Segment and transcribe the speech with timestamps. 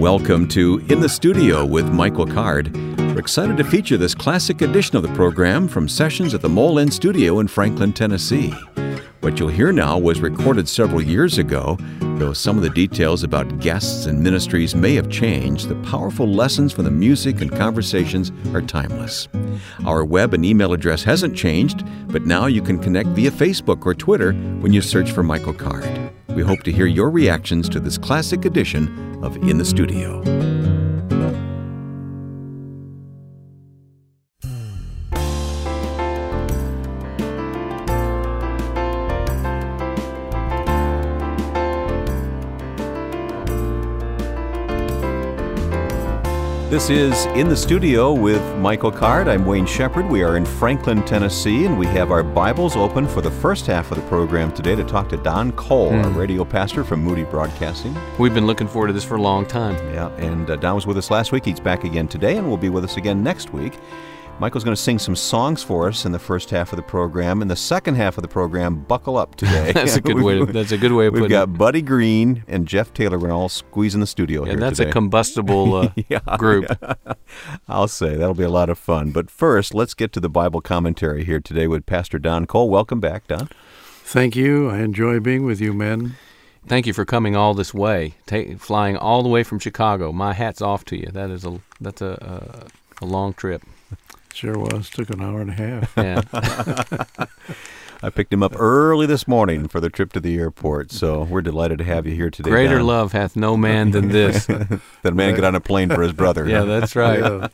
[0.00, 2.74] Welcome to In the Studio with Michael Card.
[2.74, 6.88] We're excited to feature this classic edition of the program from sessions at the Mole
[6.88, 8.48] Studio in Franklin, Tennessee.
[9.20, 13.60] What you'll hear now was recorded several years ago, though some of the details about
[13.60, 18.62] guests and ministries may have changed, the powerful lessons from the music and conversations are
[18.62, 19.28] timeless.
[19.84, 23.94] Our web and email address hasn't changed, but now you can connect via Facebook or
[23.94, 26.10] Twitter when you search for Michael Card.
[26.40, 30.59] We hope to hear your reactions to this classic edition of In the Studio.
[46.70, 49.26] This is In the Studio with Michael Card.
[49.26, 50.08] I'm Wayne Shepherd.
[50.08, 53.90] We are in Franklin, Tennessee, and we have our Bibles open for the first half
[53.90, 56.04] of the program today to talk to Don Cole, mm.
[56.04, 57.92] our radio pastor from Moody Broadcasting.
[58.20, 59.74] We've been looking forward to this for a long time.
[59.92, 61.44] Yeah, and uh, Don was with us last week.
[61.44, 63.76] He's back again today and will be with us again next week.
[64.40, 67.42] Michael's going to sing some songs for us in the first half of the program.
[67.42, 69.70] In the second half of the program, buckle up today.
[69.74, 70.38] that's a good way.
[70.38, 71.36] To, that's a good way of we've putting.
[71.36, 73.18] We've got Buddy Green and Jeff Taylor.
[73.18, 74.60] We're all squeezing the studio yeah, here.
[74.60, 74.88] that's today.
[74.88, 76.74] a combustible uh, yeah, group.
[76.80, 76.94] Yeah.
[77.68, 79.10] I'll say that'll be a lot of fun.
[79.10, 82.70] But first, let's get to the Bible commentary here today with Pastor Don Cole.
[82.70, 83.50] Welcome back, Don.
[84.04, 84.70] Thank you.
[84.70, 86.16] I enjoy being with you, men.
[86.66, 90.12] Thank you for coming all this way, take, flying all the way from Chicago.
[90.12, 91.10] My hat's off to you.
[91.12, 92.66] That is a that's a,
[93.02, 93.62] a, a long trip.
[94.32, 94.88] Sure was.
[94.90, 95.92] Took an hour and a half.
[95.96, 96.22] Yeah.
[98.02, 101.42] I picked him up early this morning for the trip to the airport, so we're
[101.42, 102.48] delighted to have you here today.
[102.48, 102.86] Greater Don.
[102.86, 104.46] love hath no man than this.
[104.46, 106.48] that a man get on a plane for his brother.
[106.48, 107.20] yeah, that's right.
[107.20, 107.48] Yeah.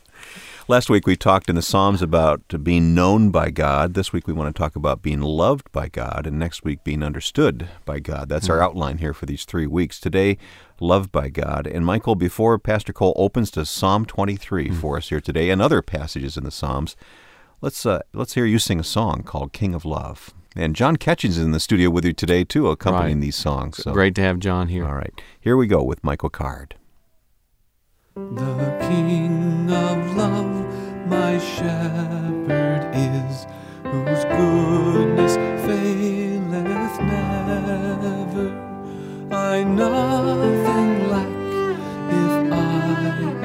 [0.69, 3.93] Last week we talked in the Psalms about being known by God.
[3.93, 7.03] This week we want to talk about being loved by God, and next week being
[7.03, 8.27] understood by God.
[8.27, 9.97] That's our outline here for these three weeks.
[9.97, 10.37] Today,
[10.81, 11.67] loved by God.
[11.67, 14.75] And Michael, before Pastor Cole opens to Psalm 23 mm.
[14.75, 16.97] for us here today and other passages in the Psalms,
[17.61, 21.37] let's uh, let's hear you sing a song called "King of Love." And John Catchings
[21.37, 23.21] is in the studio with you today too, accompanying right.
[23.21, 23.77] these songs.
[23.77, 23.93] So.
[23.93, 24.85] Great to have John here.
[24.85, 26.75] All right, here we go with Michael Card.
[28.17, 30.65] The King of Love,
[31.07, 33.45] my shepherd is,
[33.83, 35.35] whose goodness
[35.67, 38.49] faileth never.
[39.31, 41.29] I nothing lack
[42.09, 42.55] if I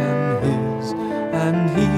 [0.00, 0.93] am His,
[1.34, 1.93] and He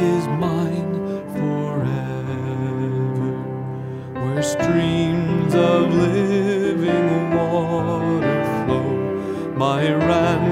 [0.00, 0.94] is mine
[1.36, 3.32] forever.
[4.14, 8.88] Where streams of living water flow,
[9.54, 10.49] my ransomed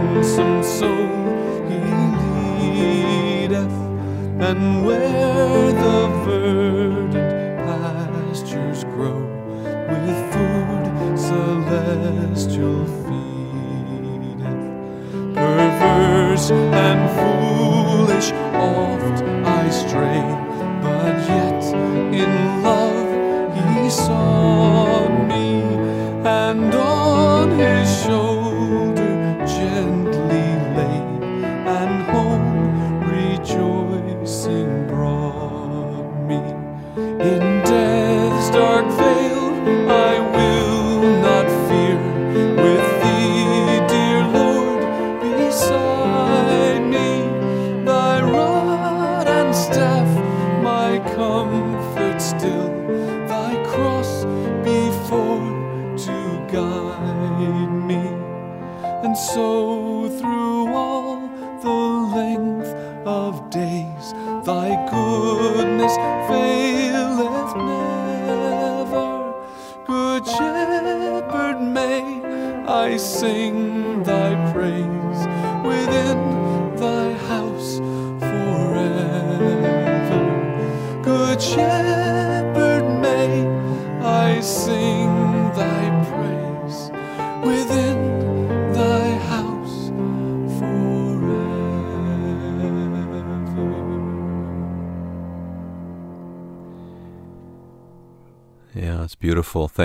[4.41, 9.21] and where the verdant pastures grow
[9.89, 14.65] with food celestial feedeth.
[15.35, 20.23] Perverse and foolish oft I stray,
[20.83, 21.65] but yet
[22.15, 23.11] in love
[23.57, 25.63] he saw me,
[26.25, 28.38] and on his shoulder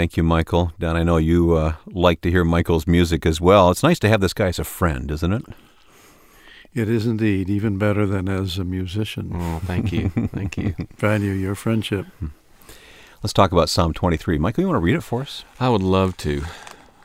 [0.03, 0.73] Thank you, Michael.
[0.77, 3.71] Dan, I know you uh, like to hear Michael's music as well.
[3.71, 5.45] It's nice to have this guy as a friend, isn't it?
[6.73, 9.31] It is indeed, even better than as a musician.
[9.33, 10.09] Oh, thank you.
[10.09, 10.75] thank you.
[10.97, 12.05] Value your friendship.
[13.23, 14.37] Let's talk about Psalm 23.
[14.39, 15.45] Michael, you want to read it for us?
[15.57, 16.43] I would love to.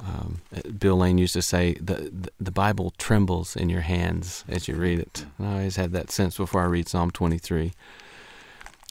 [0.00, 0.40] Um,
[0.76, 4.98] Bill Lane used to say, the, the Bible trembles in your hands as you read
[4.98, 5.24] it.
[5.38, 7.74] And I always had that sense before I read Psalm 23.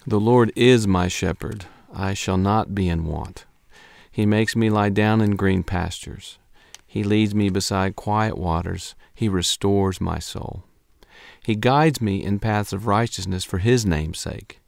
[0.06, 1.66] The Lord is my shepherd.
[1.94, 3.44] I shall not be in want.
[4.18, 6.40] He makes me lie down in green pastures.
[6.88, 8.96] He leads me beside quiet waters.
[9.14, 10.64] He restores my soul.
[11.46, 14.60] He guides me in paths of righteousness for His name's sake.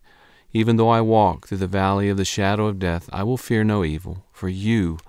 [0.53, 3.63] Even though I walk through the valley of the shadow of death, I will fear
[3.63, 4.99] no evil, for you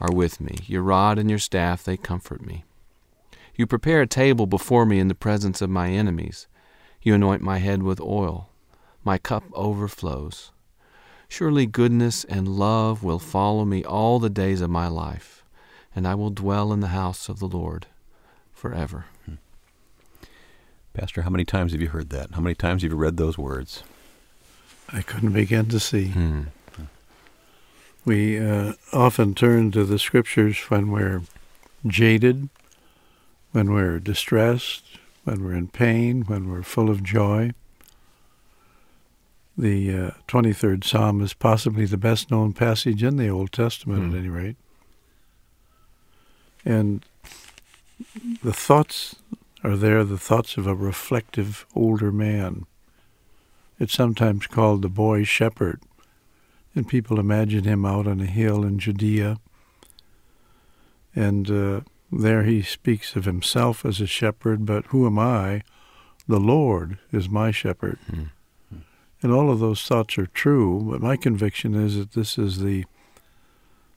[0.00, 0.56] are with me.
[0.64, 2.64] Your rod and your staff, they comfort me.
[3.54, 6.46] You prepare a table before me in the presence of my enemies.
[7.02, 8.48] You anoint my head with oil.
[9.04, 10.52] My cup overflows.
[11.30, 15.44] Surely goodness and love will follow me all the days of my life,
[15.94, 17.86] and I will dwell in the house of the Lord
[18.52, 19.06] forever.
[20.92, 22.32] Pastor, how many times have you heard that?
[22.32, 23.84] How many times have you read those words?
[24.88, 26.08] I couldn't begin to see.
[26.08, 26.42] Hmm.
[28.04, 31.22] We uh, often turn to the scriptures when we're
[31.86, 32.48] jaded,
[33.52, 34.84] when we're distressed,
[35.22, 37.52] when we're in pain, when we're full of joy.
[39.58, 44.10] The uh, 23rd Psalm is possibly the best known passage in the Old Testament, Hmm.
[44.14, 44.56] at any rate.
[46.64, 47.04] And
[48.42, 49.16] the thoughts
[49.62, 52.66] are there, the thoughts of a reflective older man.
[53.78, 55.80] It's sometimes called the boy shepherd,
[56.74, 59.38] and people imagine him out on a hill in Judea.
[61.14, 61.80] And uh,
[62.12, 65.62] there he speaks of himself as a shepherd, but who am I?
[66.28, 67.98] The Lord is my shepherd.
[68.10, 68.22] Hmm.
[69.22, 72.84] And all of those thoughts are true, but my conviction is that this is the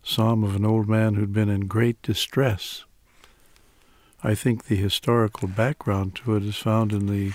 [0.03, 2.83] psalm of an old man who'd been in great distress.
[4.21, 7.33] I think the historical background to it is found in the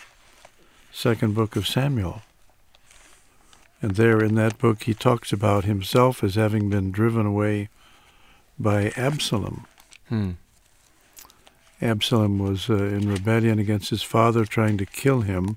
[0.93, 2.23] second book of Samuel.
[3.81, 7.69] And there in that book, he talks about himself as having been driven away
[8.59, 9.67] by Absalom.
[10.09, 10.33] Hmm.
[11.81, 15.57] Absalom was uh, in rebellion against his father, trying to kill him.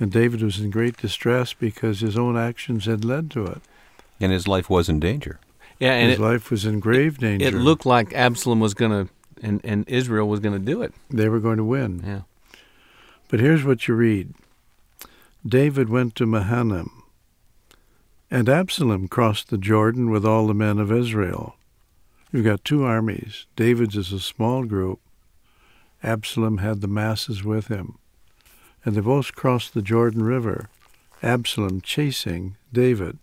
[0.00, 3.62] And David was in great distress because his own actions had led to it.
[4.20, 5.38] And his life was in danger.
[5.78, 7.46] Yeah, and his it, life was in grave danger.
[7.46, 9.12] it looked like Absalom was going to,
[9.42, 10.94] and, and Israel was going to do it.
[11.10, 12.02] they were going to win.
[12.04, 12.20] Yeah.
[13.28, 14.34] But here's what you read
[15.46, 17.02] David went to Mahanaim,
[18.30, 21.56] and Absalom crossed the Jordan with all the men of Israel.
[22.32, 23.46] You've got two armies.
[23.54, 25.00] David's is a small group.
[26.02, 27.98] Absalom had the masses with him.
[28.84, 30.68] And they both crossed the Jordan River,
[31.22, 33.18] Absalom chasing David.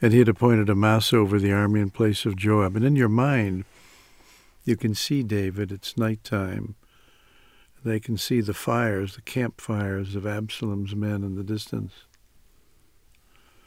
[0.00, 2.74] And he had appointed Amasa over the army in place of Joab.
[2.74, 3.64] And in your mind,
[4.64, 5.70] you can see David.
[5.70, 6.74] It's nighttime.
[7.84, 11.92] They can see the fires, the campfires of Absalom's men in the distance.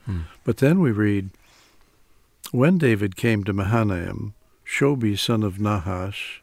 [0.05, 0.21] Hmm.
[0.43, 1.31] But then we read,
[2.51, 4.33] When David came to Mahanaim,
[4.65, 6.41] Shobi son of Nahash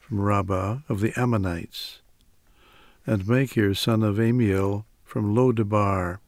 [0.00, 2.00] from Rabbah of the Ammonites,
[3.06, 6.18] and Machir son of Amiel from Lodebar,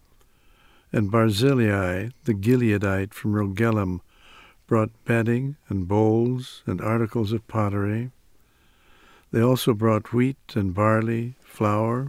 [0.92, 4.00] and Barzillai the Gileadite from Rogelim
[4.66, 8.10] brought bedding and bowls and articles of pottery.
[9.32, 12.08] They also brought wheat and barley, flour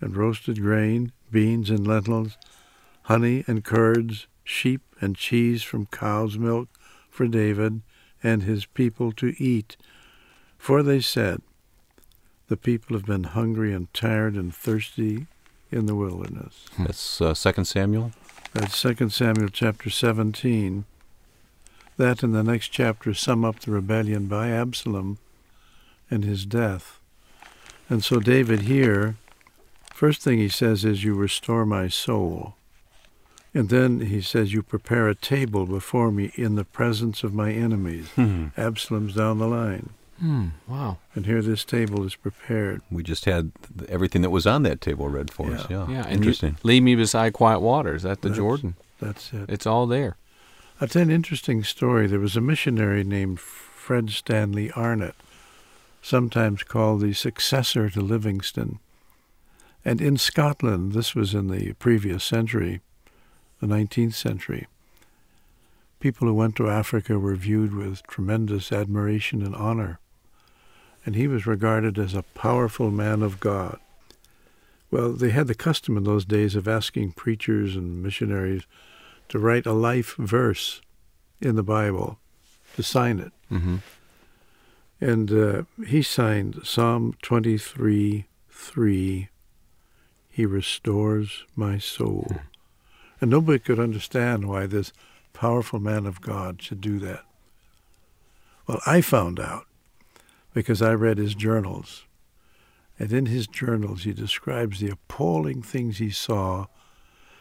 [0.00, 2.36] and roasted grain, beans and lentils,
[3.02, 6.68] honey and curds, sheep and cheese from cow's milk
[7.08, 7.82] for David
[8.22, 9.76] and his people to eat.
[10.58, 11.40] For they said,
[12.48, 15.26] The people have been hungry and tired and thirsty
[15.70, 16.66] in the wilderness.
[16.78, 18.12] That's uh, 2 Samuel.
[18.52, 20.84] That's 2 Samuel chapter 17.
[21.96, 25.18] That and the next chapter sum up the rebellion by Absalom
[26.10, 27.00] and his death.
[27.88, 29.16] And so David here,
[29.92, 32.54] first thing he says is, You restore my soul.
[33.54, 37.52] And then he says, You prepare a table before me in the presence of my
[37.52, 38.08] enemies.
[38.10, 38.48] Hmm.
[38.56, 39.90] Absalom's down the line.
[40.18, 40.48] Hmm.
[40.66, 40.98] Wow.
[41.14, 42.80] And here this table is prepared.
[42.90, 45.66] We just had th- everything that was on that table read for us.
[45.68, 46.04] Yeah, Yeah.
[46.04, 46.56] And interesting.
[46.62, 48.74] lead me beside quiet waters at the That's- Jordan.
[48.98, 49.50] That's it.
[49.50, 50.16] It's all there.
[50.80, 52.06] I'll an interesting story.
[52.06, 55.14] There was a missionary named Fred Stanley Arnot,
[56.02, 58.78] sometimes called the successor to Livingstone.
[59.84, 62.80] And in Scotland, this was in the previous century,
[63.60, 64.66] the 19th century,
[66.00, 69.98] people who went to Africa were viewed with tremendous admiration and honor.
[71.06, 73.78] And he was regarded as a powerful man of God.
[74.90, 78.66] Well, they had the custom in those days of asking preachers and missionaries
[79.28, 80.80] to write a life verse
[81.40, 82.18] in the Bible,
[82.74, 83.32] to sign it.
[83.50, 83.76] Mm-hmm.
[85.00, 89.28] And uh, he signed Psalm 23 3.
[90.30, 92.40] He restores my soul.
[93.20, 94.92] And nobody could understand why this
[95.32, 97.24] powerful man of God should do that.
[98.66, 99.66] Well, I found out
[100.56, 102.06] because I read his journals.
[102.98, 106.68] And in his journals, he describes the appalling things he saw,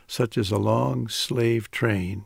[0.05, 2.25] such as a long slave train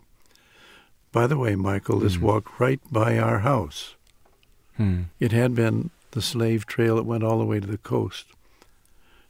[1.12, 2.26] By the way, Michael, this Hmm.
[2.26, 3.96] walked right by our house.
[4.78, 5.02] Hmm.
[5.20, 8.26] It had been the slave trail that went all the way to the coast.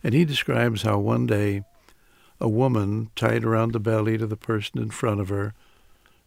[0.02, 1.64] And he describes how one day
[2.40, 5.54] a woman tied around the belly to the person in front of her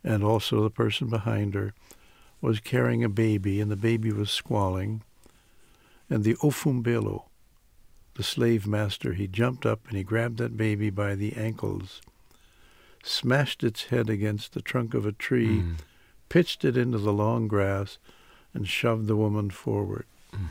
[0.05, 1.73] and also the person behind her
[2.43, 5.03] was carrying a baby and the baby was squalling.
[6.12, 7.23] And the Ofumbelo,
[8.16, 12.02] the slave master, he jumped up and he grabbed that baby by the ankles,
[13.02, 15.73] smashed its head against the trunk of a tree, Hmm.
[16.28, 17.97] pitched it into the long grass,
[18.52, 20.04] and shoved the woman forward.
[20.35, 20.49] Mm.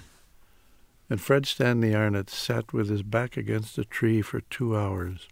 [1.12, 5.28] And Fred Stanley Arnot sat with his back against a tree for two hours,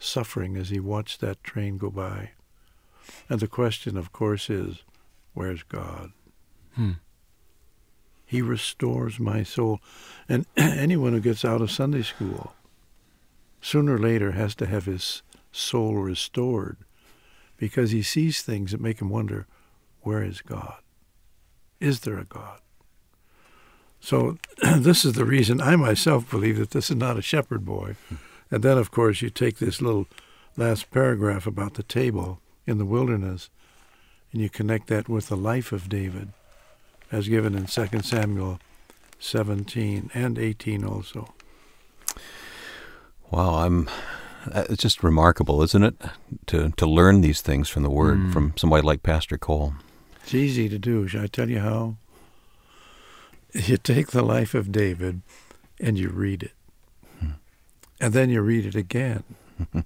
[0.00, 2.30] suffering as he watched that train go by.
[3.28, 4.82] And the question, of course, is,
[5.34, 6.10] where's God?
[6.74, 6.94] Hmm.
[8.30, 9.80] He restores my soul.
[10.28, 12.54] And anyone who gets out of Sunday school
[13.60, 16.76] sooner or later has to have his soul restored
[17.56, 19.48] because he sees things that make him wonder,
[20.02, 20.76] where is God?
[21.80, 22.60] Is there a God?
[23.98, 24.38] So
[24.76, 27.96] this is the reason I myself believe that this is not a shepherd boy.
[28.48, 30.06] And then, of course, you take this little
[30.56, 33.50] last paragraph about the table in the wilderness,
[34.30, 36.28] and you connect that with the life of David,
[37.12, 38.58] as given in 2 Samuel
[39.18, 41.34] 17 and 18 also.
[43.30, 43.88] Wow, I'm.
[44.52, 45.94] uh, It's just remarkable, isn't it,
[46.46, 48.32] to to learn these things from the Word Mm.
[48.32, 49.74] from somebody like Pastor Cole.
[50.22, 51.06] It's easy to do.
[51.08, 51.96] Shall I tell you how?
[53.52, 55.22] You take the life of David
[55.80, 56.52] and you read it.
[58.02, 59.24] And then you read it again.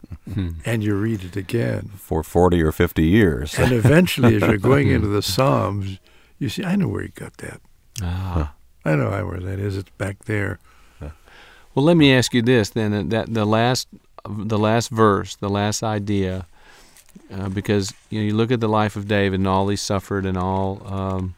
[0.65, 1.91] And you read it again.
[1.97, 5.99] For forty or fifty years, And eventually, as you're going into the Psalms,
[6.45, 7.61] you see, I know where he got that.
[8.03, 8.53] Ah.
[8.85, 9.79] I know where that is.
[9.79, 10.59] It's back there.
[11.75, 13.89] Well, let me ask you this then: that- the last,
[14.29, 16.47] the last verse, the last idea,
[17.33, 20.25] uh, because you know you look at the life of David and all he suffered
[20.25, 21.35] and all um,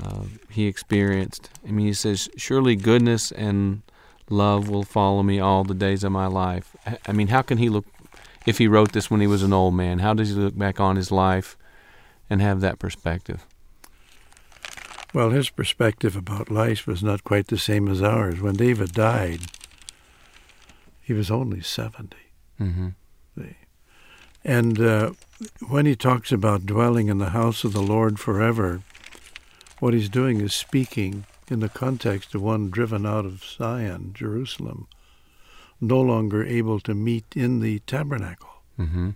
[0.00, 1.50] uh, he experienced.
[1.66, 3.82] I mean, he says, "Surely goodness and
[4.30, 7.68] love will follow me all the days of my life." I mean, how can he
[7.68, 7.86] look?
[8.46, 10.78] If he wrote this when he was an old man, how does he look back
[10.78, 11.56] on his life
[12.30, 13.44] and have that perspective?
[15.14, 18.40] Well, his perspective about life was not quite the same as ours.
[18.40, 19.40] When David died,
[21.02, 22.16] he was only 70.
[22.60, 22.88] Mm-hmm.
[24.44, 25.12] And uh,
[25.68, 28.82] when he talks about dwelling in the house of the Lord forever,
[29.78, 34.86] what he's doing is speaking in the context of one driven out of Zion, Jerusalem,
[35.80, 38.62] no longer able to meet in the tabernacle.
[38.78, 39.10] Mm-hmm.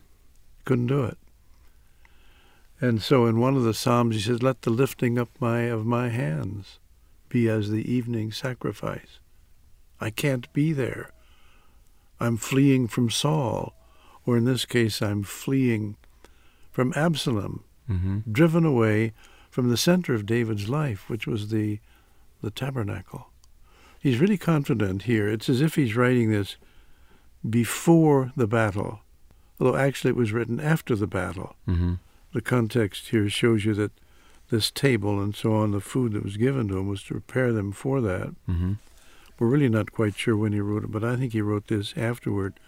[0.64, 1.18] Couldn't do it.
[2.82, 5.86] And so in one of the Psalms he says, Let the lifting up my of
[5.86, 6.80] my hands
[7.28, 9.20] be as the evening sacrifice.
[10.00, 11.12] I can't be there.
[12.18, 13.72] I'm fleeing from Saul,
[14.26, 15.96] or in this case I'm fleeing
[16.70, 18.30] from Absalom, Mm-hmm.
[18.30, 19.12] driven away
[19.50, 21.80] from the center of David's life, which was the
[22.40, 23.28] the tabernacle.
[24.00, 25.28] He's really confident here.
[25.28, 26.56] It's as if he's writing this
[27.48, 29.00] before the battle,
[29.60, 31.54] although actually it was written after the battle.
[31.68, 31.94] Mm-hmm.
[32.32, 33.92] The context here shows you that
[34.50, 37.52] this table and so on, the food that was given to him was to prepare
[37.52, 38.34] them for that.
[38.48, 38.74] Mm-hmm.
[39.38, 41.94] We're really not quite sure when he wrote it, but I think he wrote this
[41.96, 42.60] afterward.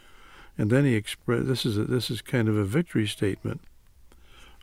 [0.57, 3.61] And then he expressed this is a, this is kind of a victory statement.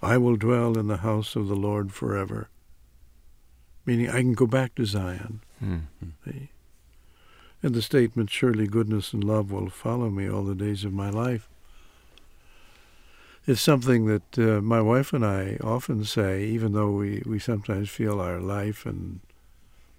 [0.02, 2.50] I will dwell in the house of the Lord forever.
[3.86, 5.42] Meaning I can go back to Zion.
[5.64, 6.30] Mm-hmm.
[7.64, 11.10] And the statement, surely goodness and love will follow me all the days of my
[11.10, 11.48] life,
[13.48, 17.90] is something that uh, my wife and I often say, even though we, we sometimes
[17.90, 19.20] feel our life and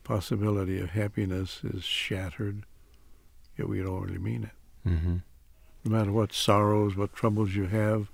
[0.04, 2.62] possibility of happiness is shattered,
[3.56, 4.88] yet we don't really mean it.
[4.88, 5.16] Mm-hmm.
[5.84, 8.08] No matter what sorrows, what troubles you have,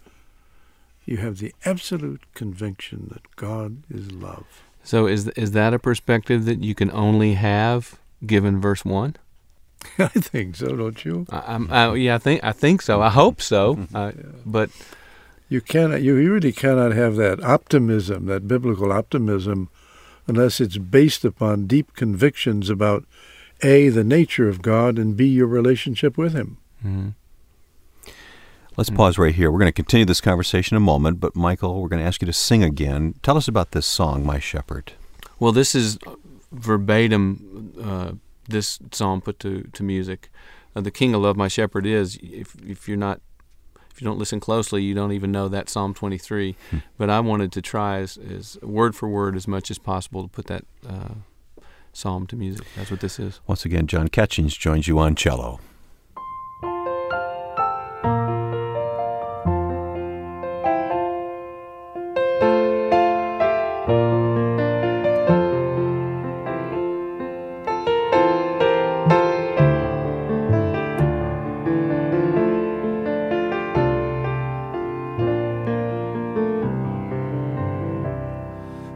[1.05, 4.63] you have the absolute conviction that God is love.
[4.83, 9.17] So is is that a perspective that you can only have given verse one?
[9.99, 11.27] I think so, don't you?
[11.31, 13.03] I, I'm, I, yeah, I think I think so.
[13.03, 13.87] I hope so.
[13.95, 14.13] Uh,
[14.45, 14.71] but
[15.49, 16.03] You cannot.
[16.03, 19.69] You really cannot have that optimism, that biblical optimism,
[20.27, 23.05] unless it's based upon deep convictions about
[23.63, 26.59] a the nature of God and b your relationship with Him.
[26.85, 27.15] mhm.
[28.77, 29.51] Let's pause right here.
[29.51, 32.23] We're going to continue this conversation in a moment, but Michael, we're going to ask
[32.23, 33.15] you to sing again.
[33.25, 34.93] Tell us about this song, My Shepherd.
[35.41, 35.99] well, this is
[36.53, 37.73] verbatim.
[37.83, 38.13] Uh,
[38.49, 40.31] this psalm put to to music.
[40.77, 42.19] Uh, the King of Love, my shepherd is.
[42.23, 43.21] If if you're not
[43.99, 46.55] if you don't listen closely, you don't even know that Psalm 23.
[46.97, 50.29] But I wanted to try as, as word for word as much as possible to
[50.29, 51.15] put that uh,
[51.93, 52.65] psalm to music.
[52.77, 53.41] That's what this is.
[53.49, 55.59] Once again, John Catchings joins you on cello.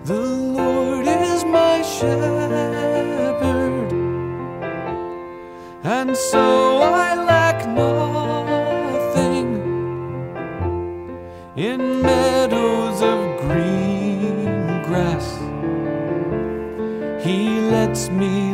[0.05, 2.13] The Lord is my shepherd,
[5.85, 9.63] and so I lack nothing
[11.55, 15.39] in meadows of green grass.
[17.25, 18.52] He lets me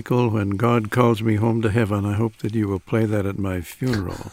[0.00, 3.26] Michael, when God calls me home to heaven, I hope that you will play that
[3.26, 4.32] at my funeral.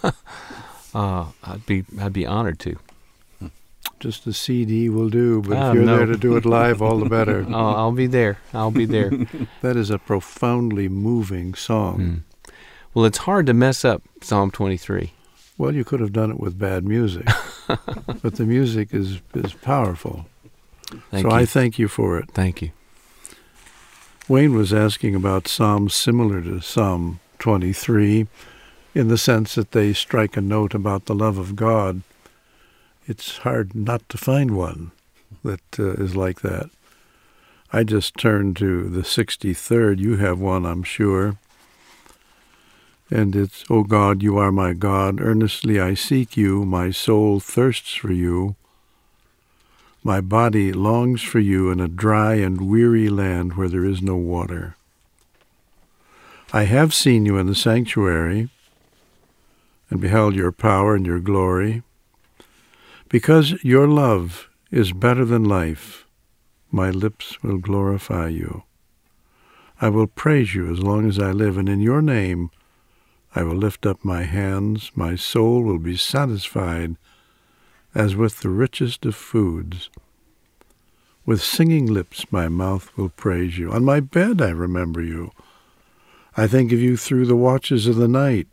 [0.95, 2.77] Uh, I'd be I'd be honored to.
[3.99, 5.97] Just a CD will do, but Oh, if you're no.
[5.97, 7.45] there to do it live, all the better.
[7.49, 8.37] Oh, I'll be there.
[8.53, 9.11] I'll be there.
[9.61, 11.99] That is a profoundly moving song.
[11.99, 12.53] Mm.
[12.93, 15.11] Well, it's hard to mess up Psalm 23.
[15.57, 17.27] Well, you could have done it with bad music,
[17.67, 20.27] but the music is is powerful.
[21.11, 21.35] Thank so you.
[21.41, 22.31] I thank you for it.
[22.31, 22.71] Thank you.
[24.29, 28.27] Wayne was asking about psalms similar to Psalm 23
[28.93, 32.01] in the sense that they strike a note about the love of God.
[33.07, 34.91] It's hard not to find one
[35.45, 36.69] that uh, is like that.
[37.71, 39.99] I just turned to the 63rd.
[39.99, 41.37] You have one, I'm sure.
[43.09, 45.21] And it's, O God, you are my God.
[45.21, 46.65] Earnestly I seek you.
[46.65, 48.57] My soul thirsts for you.
[50.07, 54.15] My body longs for you in a dry and weary land where there is no
[54.15, 54.77] water.
[56.53, 58.49] I have seen you in the sanctuary
[59.89, 61.83] and beheld your power and your glory.
[63.09, 66.05] Because your love is better than life,
[66.71, 68.63] my lips will glorify you.
[69.81, 72.49] I will praise you as long as I live, and in your name
[73.35, 74.89] I will lift up my hands.
[74.95, 76.95] My soul will be satisfied
[77.97, 79.89] as with the richest of foods.
[81.25, 83.71] With singing lips my mouth will praise you.
[83.71, 85.31] On my bed I remember you.
[86.37, 88.47] I think of you through the watches of the night.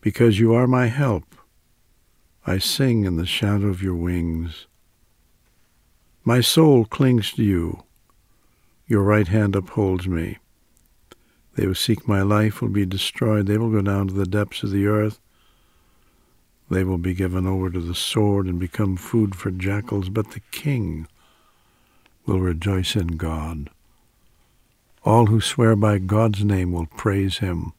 [0.00, 1.24] Because you are my help,
[2.46, 4.68] I sing in the shadow of your wings.
[6.22, 7.82] My soul clings to you.
[8.86, 10.38] Your right hand upholds me.
[11.56, 13.46] They who seek my life will be destroyed.
[13.46, 15.18] They will go down to the depths of the earth.
[16.70, 20.40] They will be given over to the sword and become food for jackals, but the
[20.50, 21.06] king
[22.24, 23.70] will rejoice in God.
[25.04, 27.72] All who swear by God's name will praise him,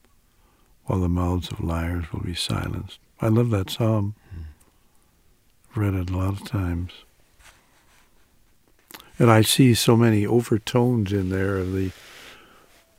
[0.85, 2.99] while the mouths of liars will be silenced.
[3.19, 4.15] I love that psalm.
[5.71, 6.93] I've read it a lot of times.
[9.19, 11.91] And I see so many overtones in there of the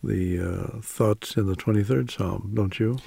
[0.03, 2.99] the uh, thoughts in the 23rd Psalm, don't you?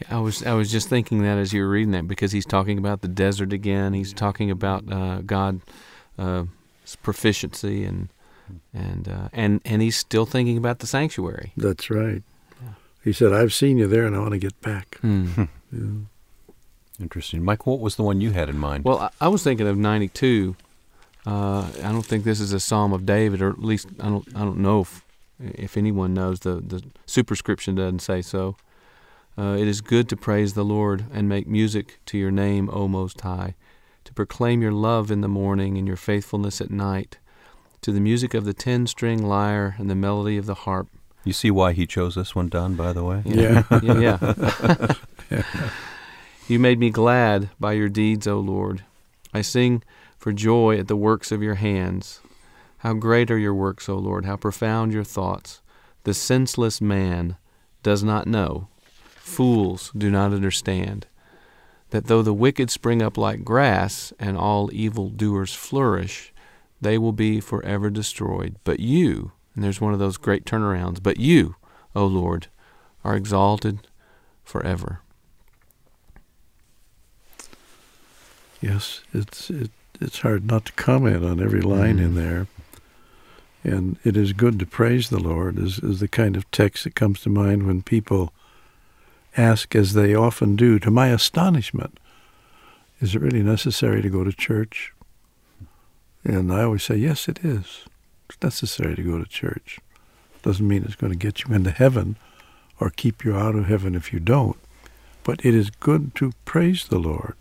[0.00, 2.46] Yeah, I was I was just thinking that as you were reading that because he's
[2.46, 3.94] talking about the desert again.
[3.94, 5.62] He's talking about uh, God's
[6.18, 6.44] uh,
[7.02, 8.08] proficiency and
[8.74, 11.52] and uh, and and he's still thinking about the sanctuary.
[11.56, 12.22] That's right.
[13.02, 14.98] He said, I've seen you there and I want to get back.
[15.02, 15.48] Mm.
[15.72, 15.82] Yeah.
[17.00, 17.44] Interesting.
[17.44, 18.84] Mike, what was the one you had in mind?
[18.84, 20.54] Well, I, I was thinking of ninety two.
[21.26, 24.26] Uh, I don't think this is a Psalm of David, or at least I don't
[24.34, 25.04] I don't know if
[25.40, 28.56] if anyone knows the the superscription doesn't say so.
[29.38, 32.88] Uh, it is good to praise the Lord and make music to your name, O
[32.88, 33.54] Most High,
[34.04, 37.18] to proclaim your love in the morning and your faithfulness at night,
[37.82, 40.88] to the music of the ten string lyre and the melody of the harp.
[41.24, 43.22] you see why he chose this one, Don, by the way?
[43.26, 43.62] Yeah.
[43.82, 44.18] yeah,
[45.30, 45.70] yeah.
[46.48, 48.84] you made me glad by your deeds, O Lord.
[49.34, 49.82] I sing
[50.16, 52.20] for joy at the works of your hands.
[52.78, 54.24] How great are your works, O Lord!
[54.24, 55.60] How profound your thoughts!
[56.04, 57.36] The senseless man
[57.82, 58.68] does not know,
[59.26, 61.06] fools do not understand,
[61.90, 66.32] that though the wicked spring up like grass and all evil doers flourish,
[66.80, 68.56] they will be forever destroyed.
[68.64, 71.56] But you, and there's one of those great turnarounds, but you,
[71.94, 72.46] O Lord,
[73.04, 73.80] are exalted
[74.44, 75.00] forever.
[78.60, 82.14] Yes, it's it, it's hard not to comment on every line in Mhm.
[82.14, 82.46] there.
[83.64, 86.94] And it is good to praise the Lord is, is the kind of text that
[86.94, 88.32] comes to mind when people
[89.36, 91.98] ask, as they often do, to my astonishment,
[93.00, 94.92] is it really necessary to go to church?
[96.24, 97.84] And I always say, yes, it is.
[98.28, 99.78] It's necessary to go to church.
[100.42, 102.16] Doesn't mean it's going to get you into heaven
[102.80, 104.56] or keep you out of heaven if you don't.
[105.24, 107.34] But it is good to praise the Lord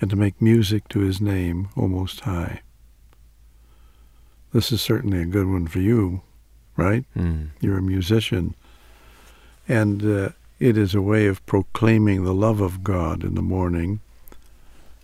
[0.00, 2.60] and to make music to his name, O Most High.
[4.52, 6.22] This is certainly a good one for you,
[6.76, 7.04] right?
[7.16, 7.50] Mm.
[7.60, 8.54] You're a musician.
[9.68, 10.28] And uh,
[10.62, 13.98] it is a way of proclaiming the love of God in the morning.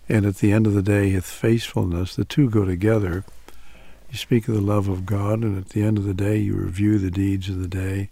[0.09, 2.15] And at the end of the day, his faithfulness.
[2.15, 3.25] The two go together.
[4.09, 6.55] You speak of the love of God, and at the end of the day, you
[6.55, 8.09] review the deeds of the day,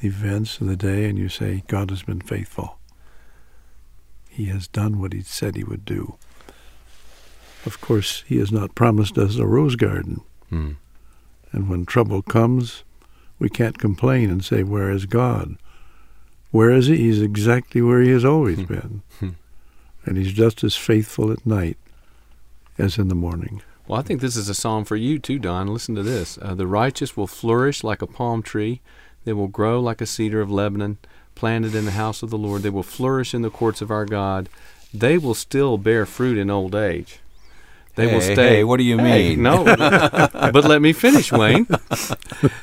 [0.00, 2.78] the events of the day, and you say, God has been faithful.
[4.30, 6.16] He has done what he said he would do.
[7.66, 10.20] Of course, he has not promised us a rose garden.
[10.52, 10.76] Mm.
[11.50, 12.84] And when trouble comes,
[13.40, 15.56] we can't complain and say, Where is God?
[16.50, 16.96] Where is he?
[16.96, 18.64] He's exactly where he has always Hmm.
[18.64, 19.02] been.
[19.20, 19.28] Hmm.
[20.04, 21.76] And he's just as faithful at night
[22.78, 23.60] as in the morning.
[23.86, 25.66] Well, I think this is a psalm for you too, Don.
[25.68, 26.38] Listen to this.
[26.40, 28.80] Uh, the righteous will flourish like a palm tree.
[29.24, 30.98] They will grow like a cedar of Lebanon,
[31.34, 32.62] planted in the house of the Lord.
[32.62, 34.48] They will flourish in the courts of our God.
[34.94, 37.20] They will still bear fruit in old age.
[37.98, 38.34] They will stay.
[38.56, 39.42] hey, what do you Hey, mean?
[39.42, 39.64] no,
[40.54, 41.66] but let me finish, Wayne.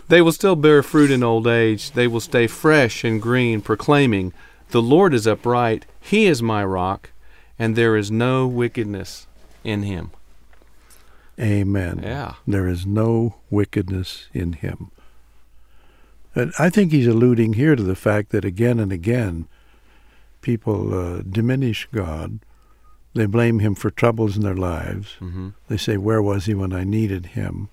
[0.08, 1.92] they will still bear fruit in old age.
[1.92, 4.34] They will stay fresh and green, proclaiming,
[4.70, 7.12] "The Lord is upright; He is my rock,
[7.60, 9.28] and there is no wickedness
[9.64, 10.12] in Him."
[11.40, 12.00] Amen.
[12.02, 12.36] Yeah.
[12.48, 14.90] There is no wickedness in him.
[16.34, 19.48] And I think he's alluding here to the fact that again and again
[20.42, 22.40] people uh, diminish God.
[23.16, 25.14] They blame him for troubles in their lives.
[25.20, 27.70] hmm They say, Where was he when I needed him?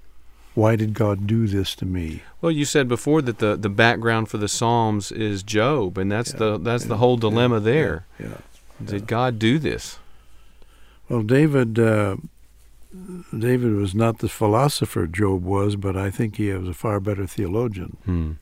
[0.55, 2.23] Why did God do this to me?
[2.41, 6.33] Well, you said before that the, the background for the Psalms is Job, and that's
[6.33, 8.07] Yeah, the that's the yeah, whole yeah, dilemma there.
[8.19, 8.39] Yeah.
[8.85, 9.99] Did God do this?
[11.09, 12.17] Well, David, uh,
[13.37, 17.27] David was not the philosopher Job was, but I think he was a far better
[17.27, 17.97] theologian.
[18.05, 18.33] Hmm.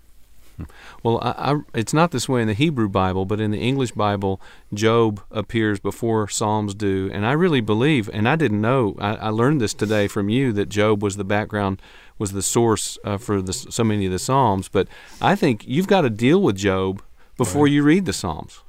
[1.02, 3.92] Well, I, I, it's not this way in the Hebrew Bible, but in the English
[3.92, 4.40] Bible,
[4.74, 7.10] Job appears before Psalms do.
[7.12, 10.52] And I really believe, and I didn't know, I, I learned this today from you
[10.54, 11.80] that Job was the background,
[12.18, 14.68] was the source uh, for the, so many of the Psalms.
[14.68, 14.88] But
[15.20, 17.02] I think you've got to deal with Job
[17.36, 17.72] before Right.
[17.72, 18.60] you read the Psalms.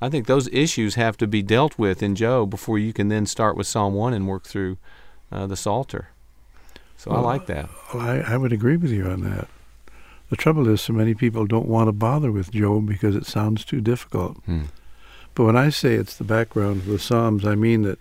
[0.00, 3.24] I think those issues have to be dealt with in Job before you can then
[3.26, 4.76] start with Psalm 1 and work through
[5.32, 6.08] uh, the Psalter.
[6.98, 7.68] So I like that.
[7.94, 9.48] Well, I, I would agree with you on that.
[10.28, 13.64] The trouble is, so many people don't want to bother with Job because it sounds
[13.64, 14.38] too difficult.
[14.44, 14.64] Hmm.
[15.34, 17.98] But when I say it's the background of the Psalms, I mean that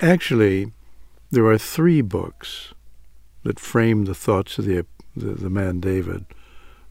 [0.00, 0.72] actually
[1.30, 2.72] there are three books
[3.44, 4.84] that frame the thoughts of the,
[5.16, 6.24] the, the man David.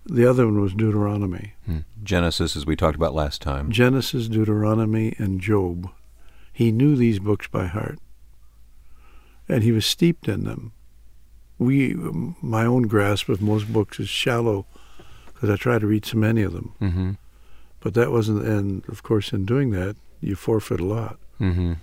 [0.06, 1.54] The other one was Deuteronomy.
[2.02, 3.72] Genesis, as we talked about last time.
[3.72, 5.90] Genesis, Deuteronomy, and Job.
[6.54, 8.00] He knew these books by heart,
[9.50, 10.72] and he was steeped in them.
[11.60, 11.94] We,
[12.42, 14.66] my own grasp of most books is shallow,
[15.34, 16.74] because I try to read so many of them.
[16.80, 17.12] hmm
[17.80, 21.18] But that wasn't, and of course, in doing that, you forfeit a lot.
[21.40, 21.74] Mm-hmm.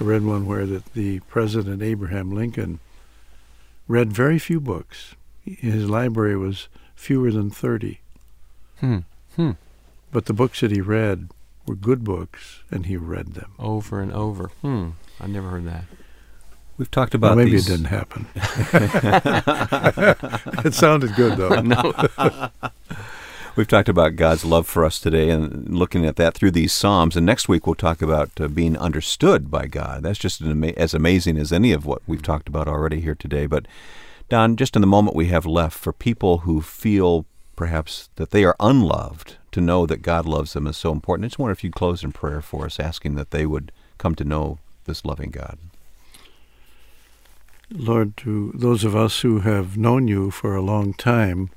[0.00, 2.80] I read one where that the President Abraham Lincoln
[3.86, 5.14] read very few books.
[5.44, 8.00] His library was fewer than 30.
[8.80, 8.98] Hmm.
[9.36, 9.52] Hmm.
[10.12, 11.30] But the books that he read
[11.66, 13.52] were good books, and he read them.
[13.58, 14.48] Over and over.
[14.62, 14.90] Hmm.
[15.20, 15.84] I never heard that.
[16.78, 17.68] We've talked Well, about maybe these.
[17.68, 18.26] it didn't happen.
[20.64, 21.60] it sounded good, though.
[21.60, 22.50] no.
[23.56, 27.16] We've talked about God's love for us today and looking at that through these Psalms.
[27.16, 30.04] And next week we'll talk about uh, being understood by God.
[30.04, 33.16] That's just an ama- as amazing as any of what we've talked about already here
[33.16, 33.46] today.
[33.46, 33.66] But,
[34.28, 38.44] Don, just in the moment we have left, for people who feel perhaps that they
[38.44, 41.24] are unloved, to know that God loves them is so important.
[41.24, 44.14] I just wonder if you'd close in prayer for us, asking that they would come
[44.14, 45.58] to know this loving God.
[47.70, 51.50] Lord, to those of us who have known you for a long time,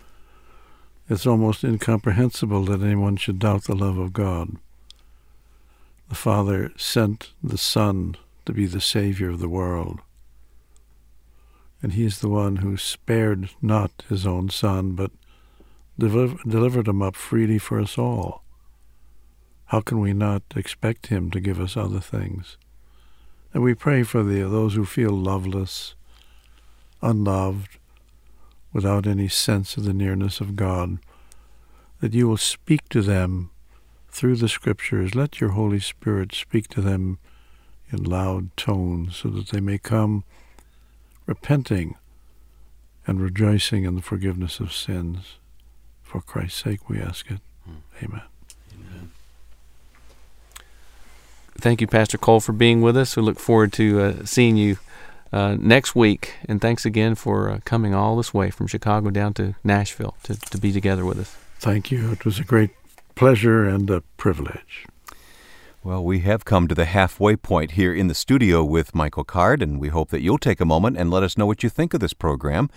[1.10, 4.58] it's almost incomprehensible that anyone should doubt the love of God.
[6.10, 10.02] The Father sent the Son to be the Savior of the world.
[11.82, 15.12] And He is the one who spared not His own Son, but
[15.98, 18.44] deliv- delivered Him up freely for us all.
[19.68, 22.58] How can we not expect Him to give us other things?
[23.54, 25.96] And we pray for the, those who feel loveless,
[27.02, 27.78] unloved,
[28.74, 30.98] without any sense of the nearness of God,
[32.00, 33.50] that you will speak to them
[34.10, 35.16] through the Scriptures.
[35.16, 37.20] Let your Holy Spirit speak to them
[37.92, 40.24] in loud tones so that they may come
[41.26, 41.96] repenting
[43.06, 45.38] and rejoicing in the forgiveness of sins.
[46.04, 47.40] For Christ's sake we ask it.
[48.04, 48.22] Amen.
[51.58, 53.16] Thank you, Pastor Cole, for being with us.
[53.16, 54.78] We look forward to uh, seeing you
[55.32, 56.34] uh, next week.
[56.48, 60.40] And thanks again for uh, coming all this way from Chicago down to Nashville to,
[60.40, 61.36] to be together with us.
[61.60, 62.12] Thank you.
[62.12, 62.72] It was a great
[63.16, 64.86] pleasure and a privilege.
[65.84, 69.64] Well, we have come to the halfway point here in the studio with Michael Card,
[69.64, 71.96] and we hope that you'll take a moment and let us know what you think
[71.96, 72.70] of this program.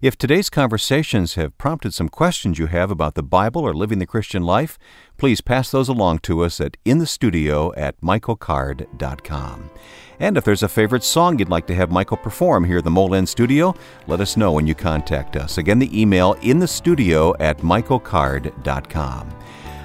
[0.00, 4.06] If today's conversations have prompted some questions you have about the Bible or living the
[4.06, 4.78] Christian life,
[5.16, 9.70] please pass those along to us at inthestudio at michaelcard.com.
[10.22, 12.90] And if there's a favorite song you'd like to have Michael perform here at the
[12.90, 13.74] Mole End Studio,
[14.06, 15.58] let us know when you contact us.
[15.58, 19.30] Again, the email in the studio at michaelcard.com.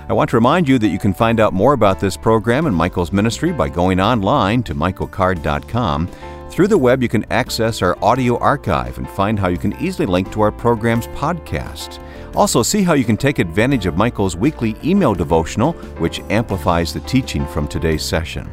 [0.08, 2.76] I want to remind you that you can find out more about this program and
[2.76, 6.08] Michael's ministry by going online to michaelcard.com.
[6.52, 10.06] Through the web, you can access our audio archive and find how you can easily
[10.06, 12.00] link to our program's podcast.
[12.36, 17.00] Also, see how you can take advantage of Michael's weekly email devotional, which amplifies the
[17.02, 18.48] teaching from today's session.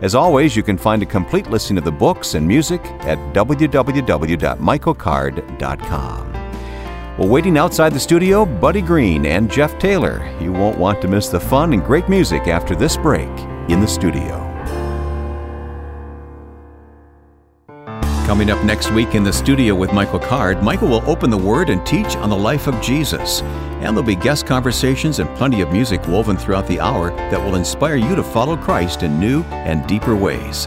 [0.00, 6.32] As always, you can find a complete listing of the books and music at www.michaelcard.com.
[7.18, 10.24] Well, waiting outside the studio, Buddy Green and Jeff Taylor.
[10.40, 13.28] You won't want to miss the fun and great music after this break
[13.68, 14.47] in the studio.
[18.28, 21.70] Coming up next week in the studio with Michael Card, Michael will open the Word
[21.70, 23.40] and teach on the life of Jesus.
[23.40, 27.54] And there'll be guest conversations and plenty of music woven throughout the hour that will
[27.54, 30.66] inspire you to follow Christ in new and deeper ways.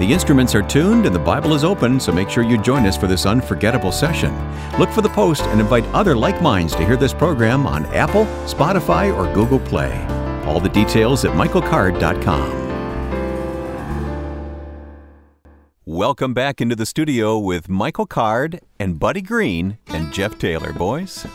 [0.00, 2.96] The instruments are tuned and the Bible is open, so make sure you join us
[2.96, 4.34] for this unforgettable session.
[4.76, 8.24] Look for the post and invite other like minds to hear this program on Apple,
[8.46, 10.04] Spotify, or Google Play.
[10.44, 12.65] All the details at michaelcard.com.
[15.96, 21.26] Welcome back into the studio with Michael Card and Buddy Green and Jeff Taylor, boys.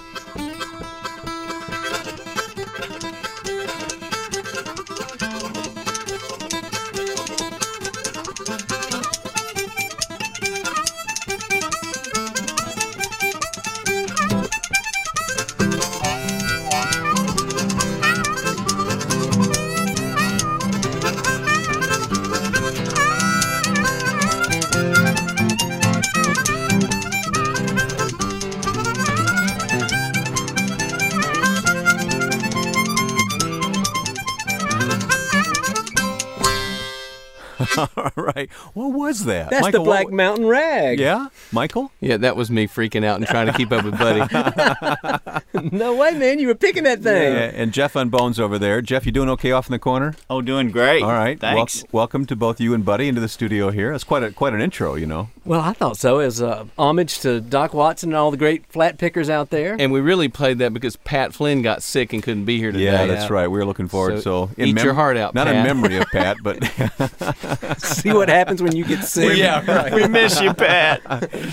[38.35, 38.51] right.
[38.73, 39.49] What was that?
[39.49, 40.99] That's Michael, the Black what- Mountain Rag.
[40.99, 41.27] Yeah?
[41.53, 41.91] Michael?
[41.99, 44.21] Yeah, that was me freaking out and trying to keep up with Buddy.
[45.71, 46.39] No way, man.
[46.39, 47.33] You were picking that thing.
[47.33, 48.81] Yeah, and Jeff on Bones over there.
[48.81, 50.15] Jeff, you doing okay off in the corner?
[50.29, 51.03] Oh, doing great.
[51.03, 51.39] All right.
[51.41, 51.83] Wel- Thanks.
[51.91, 53.93] welcome to both you and Buddy into the studio here.
[53.93, 55.29] It's quite a quite an intro, you know.
[55.45, 56.19] Well, I thought so.
[56.19, 59.75] As a uh, homage to Doc Watson and all the great flat pickers out there.
[59.77, 62.85] and we really played that because Pat Flynn got sick and couldn't be here today.
[62.85, 63.47] Yeah, that's right.
[63.47, 64.21] We were looking forward.
[64.23, 66.63] So, So eat your heart out, Not in memory of Pat, but
[67.79, 69.37] See what happens when you get sick.
[69.67, 69.93] right.
[69.93, 71.01] we miss you, Pat.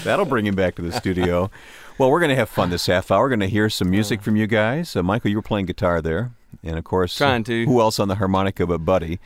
[0.04, 1.50] That'll bring him back to the studio.
[1.98, 3.22] Well, we're going to have fun this half hour.
[3.24, 4.94] We're going to hear some music from you guys.
[4.94, 6.30] Uh, Michael, you were playing guitar there,
[6.62, 7.64] and of course, Trying to.
[7.64, 9.18] Who else on the harmonica but Buddy?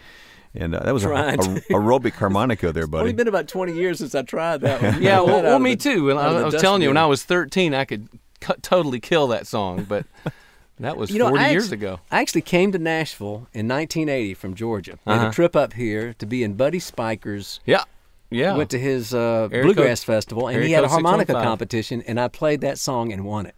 [0.55, 3.01] And uh, that was a, Trying a, aerobic harmonica there, Buddy.
[3.01, 3.17] It's only buddy.
[3.25, 5.03] been about 20 years since I tried that one.
[5.03, 6.11] Yeah, well, well me the- too.
[6.11, 6.97] And I, I was telling you, when.
[6.99, 8.09] I was 13, I could
[8.41, 10.05] cu- totally kill that song, but
[10.81, 12.01] that was You 40 I years actu- ago.
[12.11, 14.99] I actually came to Nashville in 1980 from Georgia.
[15.07, 15.29] Made Uh-huh.
[15.29, 17.61] a trip up here to be in Buddy Spicher's.
[17.65, 17.85] Yeah,
[18.35, 18.57] yeah.
[18.57, 21.49] Went to his uh, bluegrass code- festival, and area he had a code harmonica 615.
[21.51, 23.55] competition, and I played that song and won it.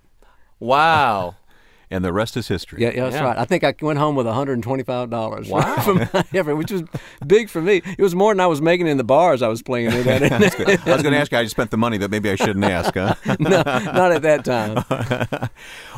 [0.59, 1.37] wow.
[1.91, 2.83] And the rest is history.
[2.83, 3.25] Yeah, yeah, that's Yeah.
[3.25, 3.39] right.
[3.39, 5.49] I think I went home with 125 dollars.
[5.49, 5.77] Wow.
[5.85, 6.83] from my effort, which was
[7.25, 7.83] big for me.
[7.85, 10.23] It was more than I was making in the bars I was playing it at.
[10.89, 12.65] I was going to ask you, I just spent the money, but maybe I shouldn't
[12.65, 13.15] ask, huh?
[13.39, 14.83] no, not at that time.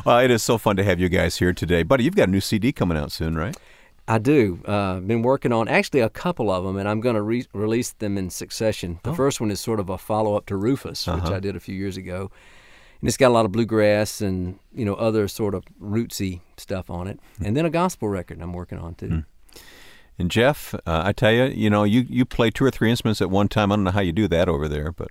[0.05, 1.81] well, it is so fun to have you guys here today.
[1.83, 3.55] Buddy, you've got a new CD coming out soon, right?
[4.07, 4.59] I do.
[4.65, 7.91] Uh, been working on actually a couple of them, and I'm going to re- release
[7.91, 8.99] them in succession.
[9.03, 9.09] Oh.
[9.11, 11.19] The first one is sort of a follow up to Rufus, Uh-huh.
[11.21, 12.31] which I did a few years ago,
[13.01, 16.89] and it's got a lot of bluegrass and you know other sort of rootsy stuff
[16.89, 17.45] on it, Hmm.
[17.45, 19.23] and then a gospel record I'm working on too.
[20.19, 23.21] And Jeff, uh, I tell you, you know, you, you play two or three instruments
[23.21, 23.71] at one time.
[23.71, 25.09] I don't know how you do that over there, but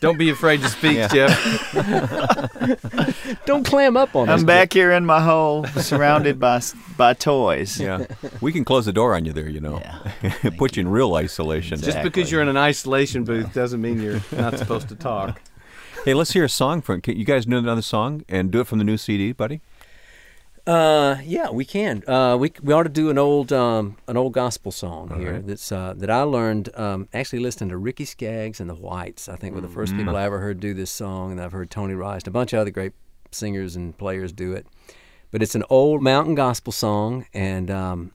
[0.00, 1.08] Don't be afraid to speak, Yeah.
[1.08, 1.72] Jeff.
[3.46, 4.40] Don't clam up on us.
[4.40, 6.60] I'm back here in my hole, surrounded by
[6.96, 7.80] by toys.
[7.80, 8.06] yeah,
[8.40, 9.48] we can close the door on you there.
[9.48, 9.80] You know,
[10.22, 10.50] Yeah.
[10.58, 11.80] put you in real isolation.
[11.80, 15.40] Just because you're in an isolation booth doesn't mean you're not supposed to talk.
[16.04, 17.00] Hey, let's hear a song from.
[17.00, 19.60] Can you guys know another song and do it from the new CD, buddy?
[20.64, 22.04] Uh, yeah, we can.
[22.06, 25.46] Uh, we we ought to do an old um an old gospel song here right.
[25.46, 29.28] that's uh that I learned um actually listening to Ricky Skaggs and the Whites.
[29.28, 31.68] I think were the first people I ever heard do this song, and I've heard
[31.68, 32.92] Tony Rice and a bunch of other great
[33.32, 34.66] singers and players do it.
[35.32, 38.12] But it's an old mountain gospel song, and um,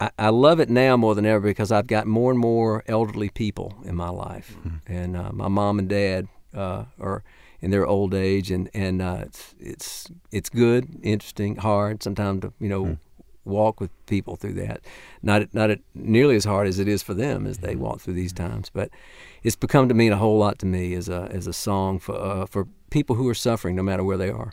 [0.00, 3.28] I, I love it now more than ever because I've got more and more elderly
[3.28, 4.56] people in my life,
[4.88, 7.22] and uh, my mom and dad uh, are
[7.64, 12.52] in their old age, and and uh, it's it's it's good, interesting, hard sometimes to
[12.60, 12.98] you know
[13.46, 14.80] walk with people through that.
[15.22, 18.32] Not not nearly as hard as it is for them as they walk through these
[18.34, 18.90] times, but
[19.42, 22.14] it's become to mean a whole lot to me as a as a song for
[22.20, 24.52] uh, for people who are suffering, no matter where they are.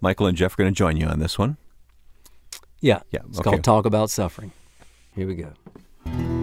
[0.00, 1.58] Michael and Jeff are going to join you on this one.
[2.80, 3.50] Yeah, Yeah, It's okay.
[3.50, 4.52] called Talk About Suffering.
[5.14, 6.39] Here we go.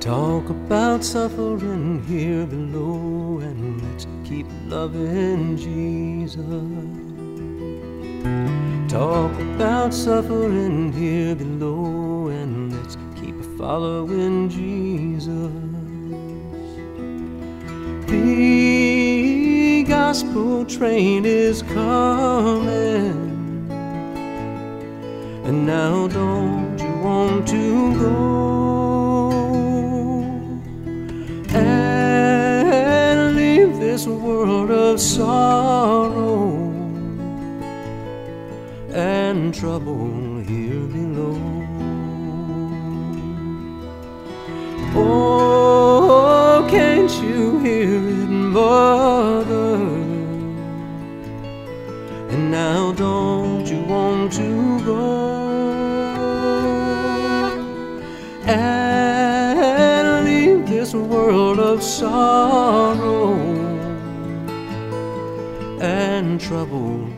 [0.00, 6.40] Talk about suffering here below and let's keep loving Jesus.
[8.90, 15.52] Talk about suffering here below and let's keep following Jesus.
[18.06, 23.28] The gospel train is coming.
[25.44, 28.69] And now don't you want to go
[34.00, 36.52] this world of sorrow
[38.94, 41.36] and trouble here below?
[44.96, 49.74] Oh, can't you hear it, mother?
[52.32, 55.10] And now don't you want to go
[58.46, 63.49] and leave this world of sorrow
[65.80, 67.09] and trouble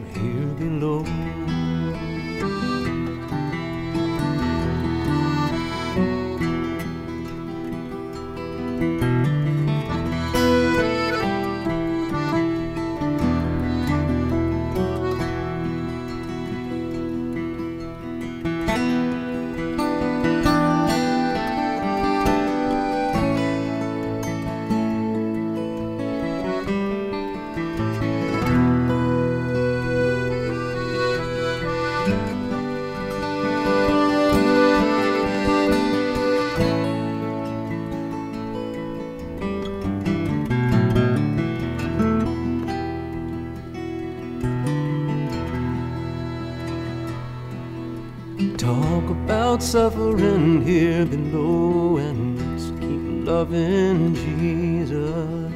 [49.72, 55.50] suffering here below and let's keep loving Jesus.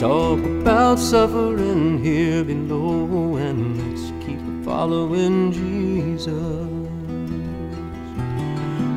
[0.00, 6.66] Talk about suffering here below and let's keep following Jesus.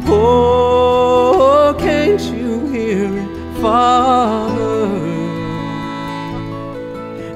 [0.08, 4.88] Oh, can't you hear it, Father?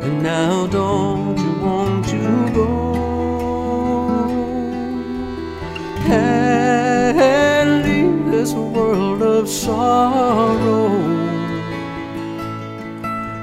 [0.02, 2.83] And now don't you want to go?
[8.44, 10.90] This world of sorrow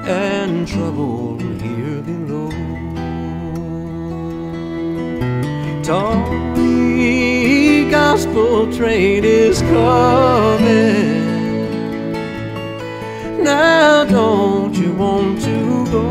[0.05, 2.51] and trouble here below.
[5.81, 6.99] Tawny
[7.89, 11.23] gospel train is coming.
[13.43, 16.05] Now don't you want to go?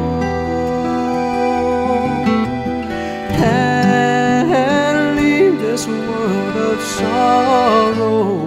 [3.39, 8.40] And leave this world of sorrow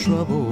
[0.00, 0.49] trouble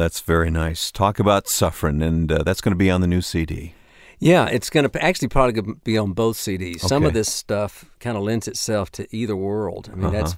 [0.00, 0.90] that's very nice.
[0.90, 3.74] Talk about suffering, and uh, that's going to be on the new CD.
[4.18, 6.80] Yeah, it's going to actually probably be on both CDs.
[6.80, 9.88] Some of this stuff kind of lends itself to either world.
[9.90, 10.36] I mean, that's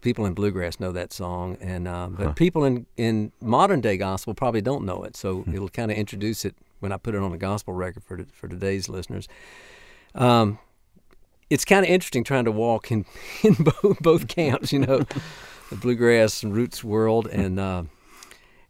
[0.00, 4.34] people in bluegrass know that song, and uh, but people in in modern day gospel
[4.34, 5.16] probably don't know it.
[5.16, 8.24] So it'll kind of introduce it when I put it on a gospel record for
[8.32, 9.28] for today's listeners.
[10.14, 10.58] Um,
[11.50, 13.04] it's kind of interesting trying to walk in
[13.42, 14.72] in both, both camps.
[14.72, 14.98] You know,
[15.70, 17.82] the bluegrass and roots world, and uh,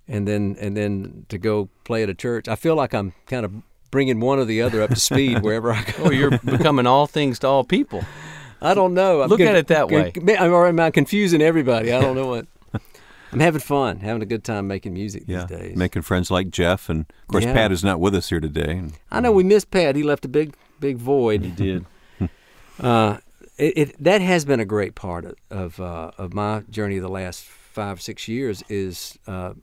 [0.09, 2.49] and then and then to go play at a church.
[2.49, 3.53] I feel like I'm kind of
[3.91, 5.93] bringing one or the other up to speed wherever I go.
[6.05, 8.05] Oh, you're becoming all things to all people.
[8.61, 9.23] I don't know.
[9.23, 10.11] I'm Look con- at it that way.
[10.11, 11.93] con- I'm, or am I confusing everybody?
[11.93, 12.47] I don't know what.
[13.33, 15.77] I'm having fun, having a good time making music Yeah, these days.
[15.77, 17.53] making friends like Jeff, and of course Yeah.
[17.53, 18.73] Pat is not with us here today.
[18.79, 19.95] and- I know we missed Pat.
[19.97, 21.43] He left a big, big void.
[21.43, 21.85] He did.
[22.81, 23.19] Uh,
[23.57, 27.09] it, it that has been a great part of of, uh, of my journey the
[27.09, 28.63] last five six years.
[28.69, 29.55] Is uh,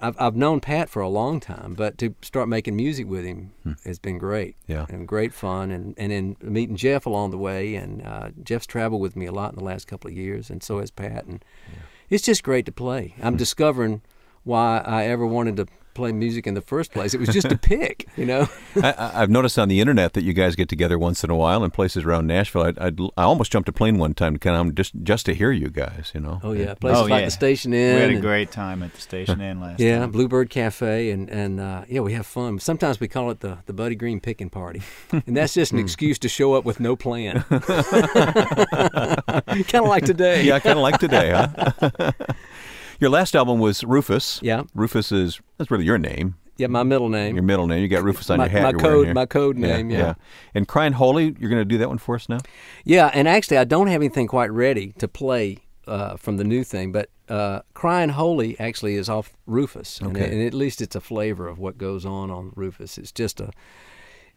[0.00, 3.52] I've I've known Pat for a long time, but to start making music with him
[3.84, 4.56] has been great.
[4.66, 4.86] Yeah.
[4.88, 9.00] and great fun, and and then meeting Jeff along the way, and uh, Jeff's traveled
[9.00, 11.44] with me a lot in the last couple of years, and so has Pat, and
[12.10, 13.14] it's just great to play.
[13.22, 14.02] I'm discovering
[14.42, 17.14] why I ever wanted to play music in the first place.
[17.14, 18.48] It was just a pick, you know.
[18.76, 21.36] I, I- I've noticed on the internet that you guys get together once in a
[21.36, 22.62] while in places around Nashville.
[22.64, 25.34] I'd, I'd, I almost jumped a plane one time to kind of just just to
[25.34, 26.10] hear you guys.
[26.14, 26.40] You know.
[26.42, 27.24] Oh yeah, places Oh, like yeah.
[27.26, 27.94] the Station Inn.
[27.94, 30.10] We had a and- great time at the Station Inn last Yeah, time.
[30.10, 32.58] Bluebird Cafe, and and uh, yeah, we have fun.
[32.58, 34.82] Sometimes we call it the the Buddy Green picking party,
[35.12, 37.44] and that's just an excuse to show up with no plan.
[37.48, 37.62] kind
[39.74, 40.42] of like today.
[40.44, 42.12] Yeah, kind of like today, huh?
[43.00, 44.40] Your last album was Rufus.
[44.42, 44.62] Yeah.
[44.74, 47.34] Rufus is that's really your name, Yeah, my middle name.
[47.36, 47.82] your middle name.
[47.82, 48.74] You got Rufus on my, your hat.
[48.74, 49.90] my code, my code name.
[49.90, 50.14] Yeah.
[50.54, 52.38] And Crying Holy, you're going to do that one for us now.
[52.84, 56.64] yeah, And actually, I don't have anything quite ready to play uh, from the new
[56.64, 60.30] thing, but uh, "Crying Holy" actually is off Rufus, and, Okay.
[60.32, 62.96] and at least it's a flavor of what goes on on Rufus.
[62.98, 63.46] It's just a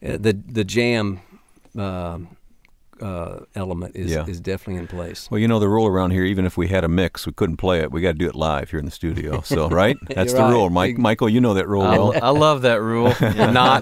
[0.05, 1.19] uh, the the jam.
[1.77, 2.36] Um,
[3.01, 4.25] uh, element is Yeah.
[4.27, 5.27] is definitely in place.
[5.31, 6.23] Well, you know the rule around here.
[6.23, 7.91] Even if we had a mix, we couldn't play it.
[7.91, 9.41] We got to do it live here in the studio.
[9.47, 9.97] So, right?
[10.09, 10.51] That's the right.
[10.51, 10.69] rule.
[10.69, 12.13] Mike, Michael, you know that rule I, well.
[12.21, 13.13] I love that rule.
[13.21, 13.81] Not.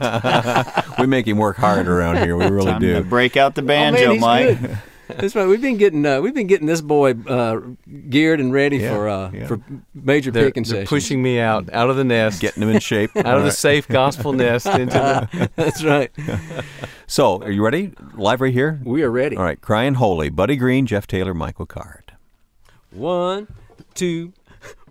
[0.99, 2.35] we make him work hard around here.
[2.37, 2.93] We really Time do.
[2.95, 4.77] to break out the Oh, banjo, man, he's Mike.
[5.07, 5.17] Good.
[5.17, 5.47] That's right.
[5.47, 7.61] We've been getting uh, we've been getting this boy uh,
[8.09, 9.47] geared and ready Yeah, for uh, yeah.
[9.47, 9.59] for
[9.93, 10.89] major They're, picking they're sessions.
[10.89, 13.11] pushing me out, out of the nest, Getting him in shape.
[13.17, 15.49] out of the safe gospel nest into the.
[15.55, 16.11] That's right.
[17.07, 17.93] So, are you ready?
[18.15, 18.81] Live right here.
[18.83, 19.37] We are ready.
[19.37, 19.61] All right.
[19.61, 20.29] Crying Holy.
[20.29, 22.13] Buddy Green, Jeff Taylor, Michael Card.
[22.89, 23.47] One,
[23.93, 24.33] two,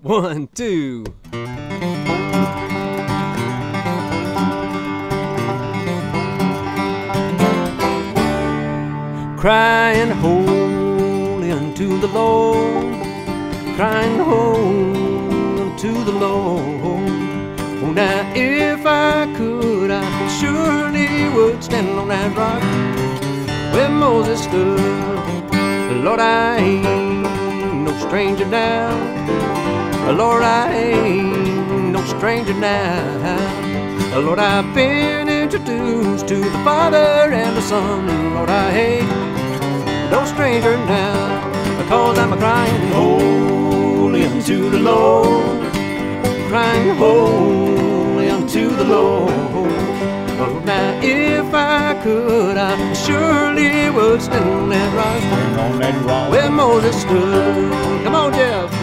[0.00, 1.04] one, two.
[9.44, 12.94] Crying holy unto the Lord,
[13.76, 16.80] crying, Hold unto the Lord.
[16.82, 22.62] Oh, now if I could, I surely would stand on that rock
[23.74, 24.80] where Moses stood.
[26.02, 28.96] Lord, I ain't no stranger now.
[30.10, 33.74] Lord, I ain't no stranger now.
[34.18, 38.34] Lord, I've been introduced to the Father and the Son.
[38.34, 39.33] Lord, I ain't
[40.14, 41.22] no stranger now.
[41.78, 45.72] Because I'm a crying holy unto the Lord.
[46.50, 49.32] Crying holy unto the Lord.
[50.40, 55.22] Oh, now if I could, I surely would stand on that rock
[55.58, 56.30] on that rock.
[56.30, 58.04] where Moses stood.
[58.04, 58.73] Come on, Jeff.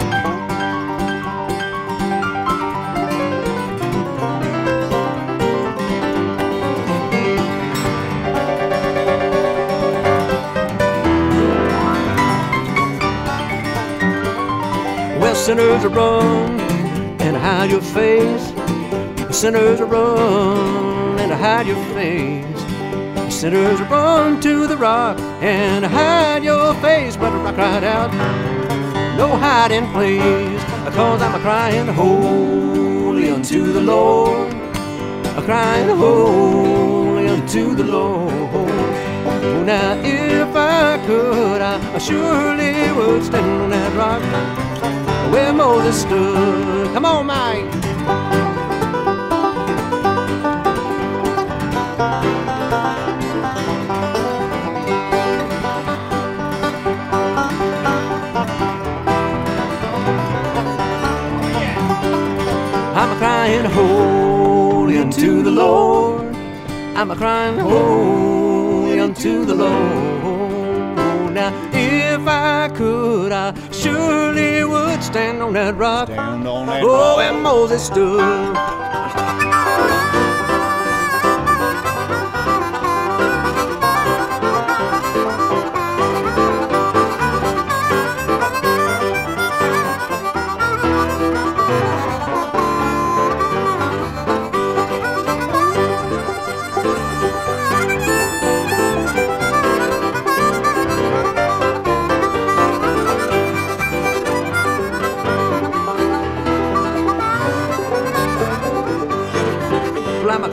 [15.42, 16.60] Sinners run
[17.20, 18.46] and hide your face.
[19.36, 23.34] Sinners run and hide your face.
[23.34, 27.16] Sinners run to the rock and hide your face.
[27.16, 28.12] But the rock cried out,
[29.16, 30.62] no hiding place.
[30.94, 34.52] Cause I'm a crying holy unto the Lord.
[35.36, 38.32] A crying holy unto the Lord.
[39.66, 44.71] Now if I could, I surely would stand on that rock
[45.32, 46.92] where Moses stood.
[46.94, 47.82] Come on, Mike.
[63.22, 66.34] Crying holy unto the Lord.
[66.96, 71.32] I'm a crying holy unto the Lord.
[71.32, 73.52] Now, if I could, I
[73.82, 76.06] surely would stand on that rock.
[76.08, 77.18] Stand on that Oh, rock.
[77.20, 78.71] and Moses stood.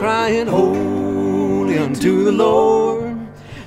[0.00, 3.18] Crying holy unto the Lord.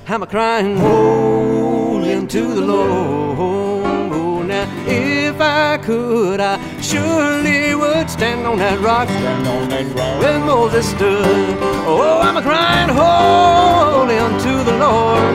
[0.08, 3.38] I'm a crying holy unto the Lord.
[3.38, 9.86] Oh, Now, if I could, I surely would stand on that rock Stand on that
[9.94, 10.20] rock.
[10.20, 11.56] where Moses stood.
[11.86, 15.34] Oh, I'm a crying holy unto the Lord.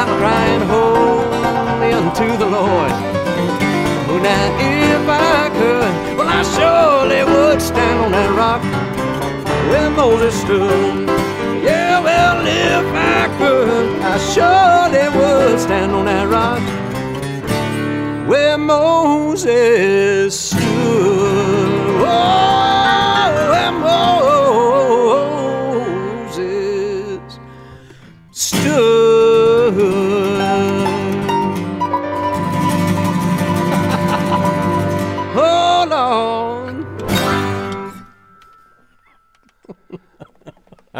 [0.00, 2.92] I'm a crying holy unto the Lord.
[4.08, 4.44] Oh, now
[4.80, 8.62] if I could, well, I surely would stand on that rock
[9.70, 11.08] where Moses stood.
[11.64, 16.62] Yeah, well, if I could, I surely would stand on that rock
[18.28, 20.05] where Moses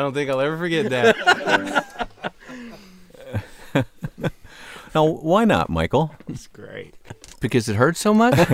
[0.06, 1.96] don't think I'll ever forget that.
[4.94, 6.14] Now, why not, Michael?
[6.26, 6.94] It's great.
[7.40, 8.34] because it hurts so much?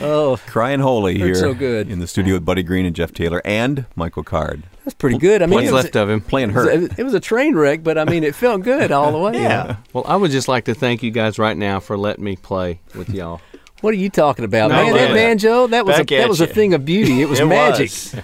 [0.00, 1.90] Oh, Crying holy here so good.
[1.90, 4.62] in the studio with Buddy Green and Jeff Taylor and Michael Card.
[4.84, 5.42] that's pretty good.
[5.42, 6.20] I mean, What's it was, left of him?
[6.20, 6.98] Playing it was, hurt.
[6.98, 9.32] it was a train wreck, but I mean, it felt good all the way.
[9.34, 9.76] Yeah.
[9.92, 12.80] Well, I would just like to thank you guys right now for letting me play
[12.94, 13.40] with y'all.
[13.80, 14.92] What are you talking about, No, man?
[14.92, 17.22] That banjo, that was a, that at was a thing of beauty.
[17.22, 17.90] It was It magic.
[17.90, 18.14] was.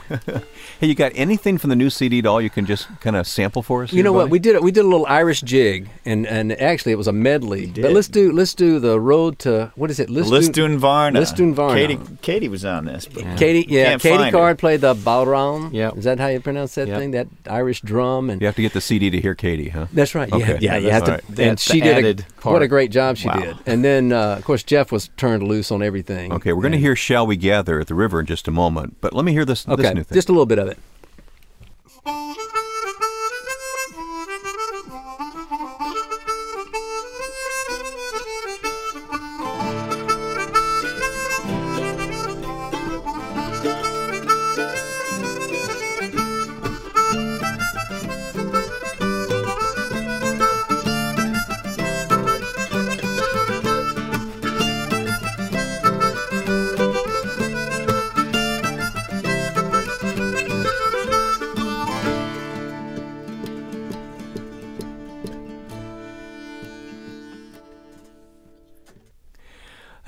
[0.85, 2.43] Hey, you got anything from the new CD at all?
[2.43, 3.91] you can just kind of sample for us?
[3.91, 4.28] You here, know what?
[4.28, 4.62] We did it.
[4.62, 7.64] We did a little Irish jig, and and actually it was a medley.
[7.68, 7.93] But did.
[7.95, 10.11] let's do let's do the road to what is it?
[10.11, 11.14] Lisdoonvarna.
[11.14, 11.74] Liston Varna.
[11.74, 13.07] Katie, Katie was on this.
[13.07, 14.30] But Katie, yeah, Can't Katie.
[14.30, 15.72] Card played the bodhrán.
[15.72, 15.93] Yeah.
[15.93, 16.99] is that how you pronounce that Yep.
[16.99, 17.11] thing?
[17.12, 19.87] That Irish drum and You have to get the CD to hear Katie, huh?
[19.91, 20.30] That's right.
[20.30, 20.59] Okay.
[20.61, 20.76] Yeah, yeah.
[20.76, 21.24] You That's have to.
[21.24, 21.49] all right.
[21.49, 23.41] And she did a, what a great job she Wow.
[23.41, 23.57] did.
[23.64, 26.30] And then, uh, of course, Jeff was turned loose on everything.
[26.30, 28.97] Okay, we're going to hear "Shall We Gather" at the river in just a moment,
[29.01, 30.14] but let me hear this, Okay, this new thing.
[30.14, 31.03] just a little bit of it it.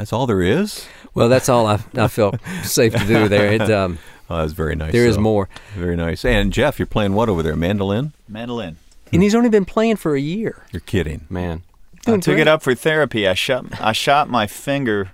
[0.06, 0.86] That's all there is.
[1.14, 3.54] Well, that's all I, I felt safe to do there.
[3.54, 3.98] It, um,
[4.30, 4.92] Oh, that's very nice.
[4.92, 5.22] there is though.
[5.22, 5.48] more.
[5.74, 6.24] Very nice.
[6.24, 7.56] And Jeff, you're playing what over there?
[7.56, 8.12] Mandolin?
[8.28, 8.76] Mandolin.
[9.12, 10.62] And he's only been playing for a year.
[10.70, 11.26] You're kidding.
[11.28, 11.64] Man,
[12.06, 12.38] I took great.
[12.38, 13.26] it up for therapy.
[13.26, 15.10] I shot I shot my finger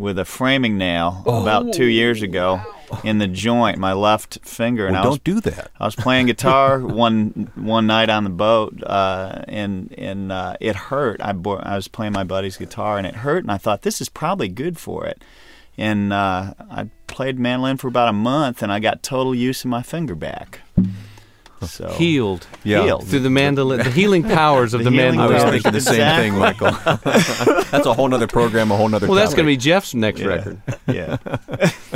[0.00, 2.60] with a framing nail about two years ago
[3.04, 5.70] in the joint, my left finger, and Well, I was don't do that.
[5.78, 10.74] I was playing guitar one one night on the boat, uh, and and uh, it
[10.74, 11.20] hurt.
[11.22, 14.00] I bo- I was playing my buddy's guitar, and it hurt, and I thought this
[14.00, 15.22] is probably good for it.
[15.78, 19.70] And uh, I played mandolin for about a month, and I got total use of
[19.70, 20.60] my finger back.
[21.66, 22.84] So healed Yeah.
[22.84, 23.06] Healed.
[23.08, 25.62] through the mandolin, the healing powers of The the, healing I was mandolin.
[25.62, 25.62] powers.
[25.62, 26.70] thinking the same thing, Michael.
[27.70, 29.06] that's a whole other program, a whole other.
[29.06, 30.26] Well, that's going to be Jeff's next Yeah.
[30.26, 30.62] record.
[30.88, 31.16] yeah,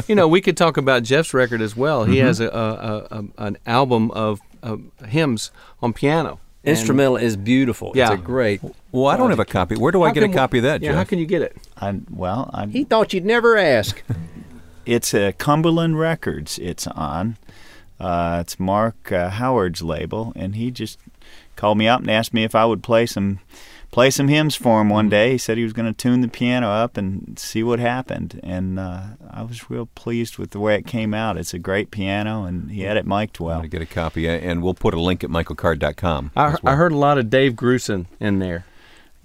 [0.07, 2.05] You know, we could talk about Jeff's record as well.
[2.05, 2.27] He Mm-hmm.
[2.27, 5.51] has a, a, a, an album of, of hymns
[5.83, 6.41] on piano.
[6.63, 7.93] And- Instrumental is beautiful.
[7.95, 8.13] Yeah.
[8.13, 8.61] It's a great.
[8.93, 9.77] Well, I don't have a copy.
[9.77, 10.97] Where do I How get a can- copy of that, Yeah, Jeff?
[10.99, 11.57] how can you get it?
[11.79, 14.03] I'm, well, I'm, He thought you'd never ask.
[14.87, 16.59] It's a Cumberland Records.
[16.59, 17.37] It's on.
[18.01, 20.99] Uh, it's Mark uh, Howard's label, and he just
[21.57, 23.41] called me up and asked me if I would play some
[23.91, 25.33] play some hymns for him one day.
[25.33, 28.79] He said he was going to tune the piano up and see what happened, and
[28.79, 31.37] uh, I was real pleased with the way it came out.
[31.37, 33.59] It's a great piano, and he had it mic'd I'm well.
[33.59, 36.33] going to get a copy, and we'll put a link at michaelcard.com.
[36.35, 36.59] I, well.
[36.65, 38.67] I heard a lot of Dave Grusin in there.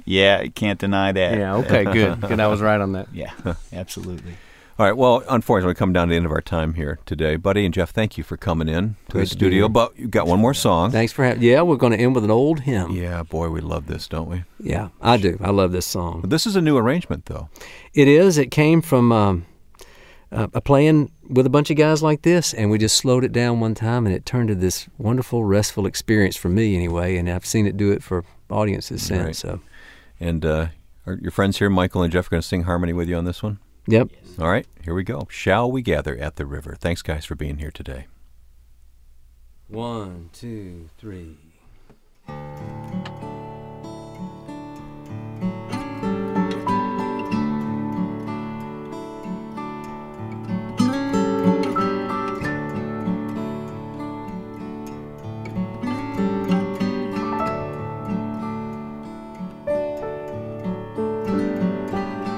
[0.06, 1.38] Yeah, can't deny that.
[1.38, 2.22] Yeah, okay, good.
[2.28, 3.08] Good, I was right on that.
[3.14, 3.32] Yeah,
[3.74, 4.34] absolutely.
[4.80, 4.96] All right.
[4.96, 7.36] Well, unfortunately, we come down to the end of our time here today.
[7.36, 9.64] Buddy and Jeff, thank you for coming in to Great the studio.
[9.64, 9.70] here.
[9.70, 10.90] But you've got one more song.
[10.90, 11.44] Thanks for having.
[11.44, 12.92] Yeah, we're going to end with an old hymn.
[12.92, 14.46] Yeah, boy, we love this, don't we?
[14.58, 15.38] Yeah, I do.
[15.44, 16.22] I love this song.
[16.22, 17.50] But this is a new arrangement, though.
[17.94, 18.38] It is.
[18.38, 19.46] It came from um,
[20.32, 23.34] uh, a playing with a bunch of guys like this, and we just slowed it
[23.34, 27.18] down one time, and it turned to this wonderful, restful experience for me, anyway.
[27.18, 29.26] And I've seen it do it for audiences since.
[29.26, 29.36] Right.
[29.36, 29.60] So,
[30.22, 30.68] And uh,
[31.06, 33.26] are your friends here, Michael and Jeff, are going to sing harmony with you on
[33.26, 33.60] this one?
[33.90, 34.10] Yep.
[34.40, 35.28] All right, here we go.
[35.30, 36.76] Shall we gather at the river?
[36.80, 38.08] Thanks, guys, for being here today.
[39.68, 41.38] One, two, three.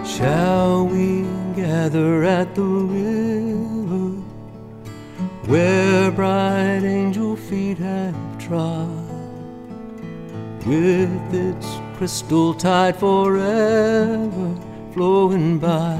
[0.05, 0.70] Shall we
[1.81, 4.21] gather at the river
[5.49, 8.87] where bright angel feet have trod,
[10.63, 11.67] with its
[11.97, 14.55] crystal tide forever
[14.93, 15.97] flowing by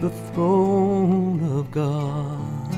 [0.00, 2.74] the throne of God?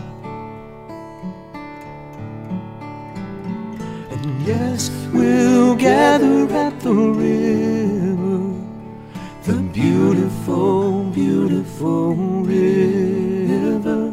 [4.11, 8.02] And yes, we'll gather at the river
[12.45, 14.13] river.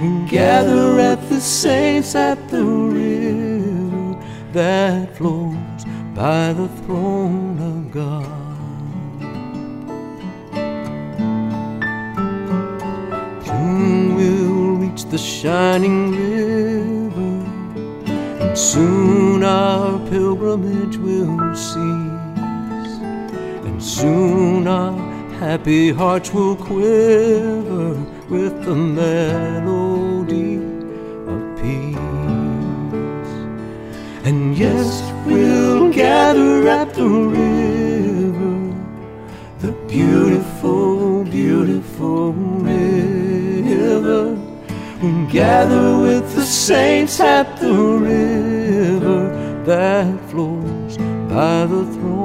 [0.00, 4.18] We gather at the saints at the river
[4.52, 5.84] that flows
[6.14, 8.26] by the throne of God.
[13.46, 17.44] Soon we'll reach the shining river,
[18.42, 23.00] and soon our pilgrimage will cease.
[23.66, 25.09] And soon our
[25.40, 27.94] happy hearts will quiver
[28.28, 30.56] with the melody
[31.32, 31.96] of peace.
[34.28, 38.76] And yes, we'll gather at the river,
[39.60, 44.36] the beautiful, beautiful river.
[45.02, 47.72] We'll gather with the saints at the
[48.12, 49.22] river
[49.64, 50.98] that flows
[51.32, 52.19] by the throne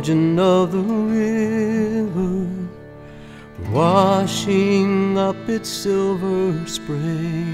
[0.00, 2.46] margin of the river,
[3.70, 7.44] washing up its silver spray.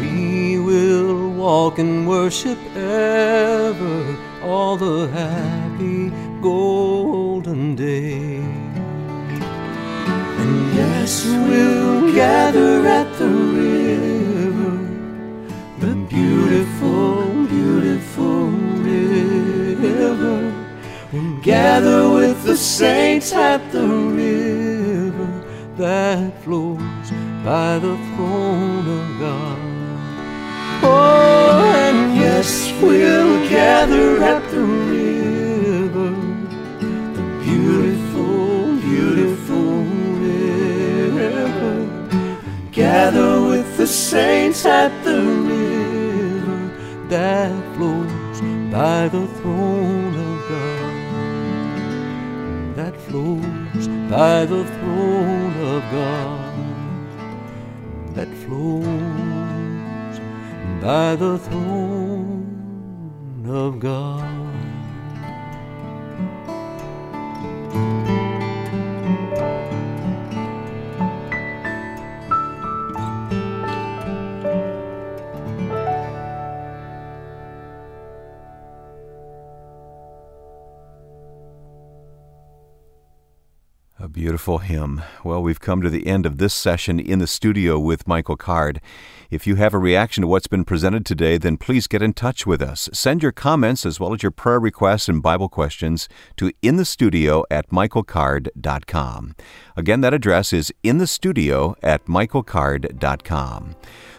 [0.00, 6.10] We will walk and worship ever, all the happy
[6.42, 8.38] golden day.
[10.40, 13.43] And yes, we'll gather at the
[21.44, 25.44] gather with the saints at the river
[25.76, 27.10] that flows
[27.44, 29.58] by the throne of God.
[30.82, 36.10] Oh, and yes, we'll gather at the river,
[37.12, 39.84] the beautiful, beautiful
[40.24, 41.76] river.
[42.72, 48.40] Gather with the saints at the river that flows
[48.72, 49.33] by the
[54.14, 56.54] by the throne of God.
[58.14, 60.18] That flows
[60.80, 62.44] by the throne
[63.44, 64.43] of God.
[84.04, 85.00] A beautiful hymn.
[85.24, 88.82] Well, we've come to the end of this session in the studio with Michael Card.
[89.30, 92.46] If you have a reaction to what's been presented today, then please get in touch
[92.46, 92.90] with us.
[92.92, 97.70] Send your comments as well as your prayer requests and Bible questions to inthestudio at
[97.70, 99.36] michaelcard.com.
[99.74, 103.74] Again, that address is inthestudio at michaelcard.com.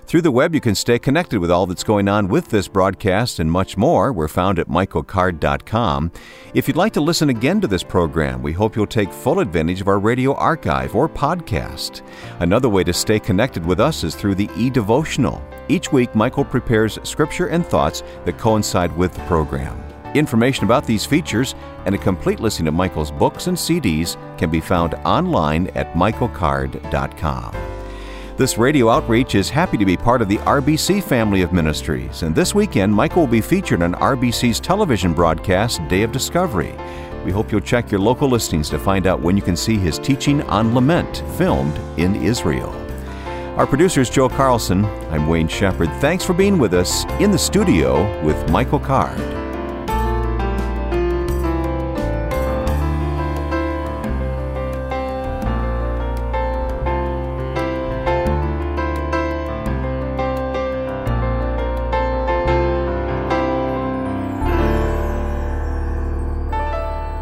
[0.07, 3.39] Through the web, you can stay connected with all that's going on with this broadcast
[3.39, 4.13] and much more.
[4.13, 6.11] We're found at michaelcard.com.
[6.53, 9.81] If you'd like to listen again to this program, we hope you'll take full advantage
[9.81, 12.03] of our radio archive or podcast.
[12.39, 15.43] Another way to stay connected with us is through the e-devotional.
[15.69, 19.83] Each week, Michael prepares scripture and thoughts that coincide with the program.
[20.13, 24.61] Information about these features and a complete listing of Michael's books and CDs can be
[24.61, 27.74] found online at michaelcard.com.
[28.37, 32.35] This radio outreach is happy to be part of the RBC family of ministries, and
[32.35, 36.75] this weekend Michael will be featured on RBC's television broadcast, Day of Discovery.
[37.23, 39.97] We hope you'll check your local listings to find out when you can see his
[39.99, 42.73] teaching on lament filmed in Israel.
[43.55, 44.83] Our producer is Joe Carlson.
[45.11, 45.89] I'm Wayne Shepherd.
[46.01, 49.44] Thanks for being with us in the studio with Michael Card.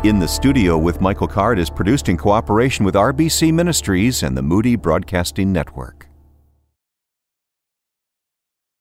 [0.04, 4.42] In the Studio with Michael Card is produced in cooperation with RBC Ministries and the
[4.42, 6.10] Moody Broadcasting Network.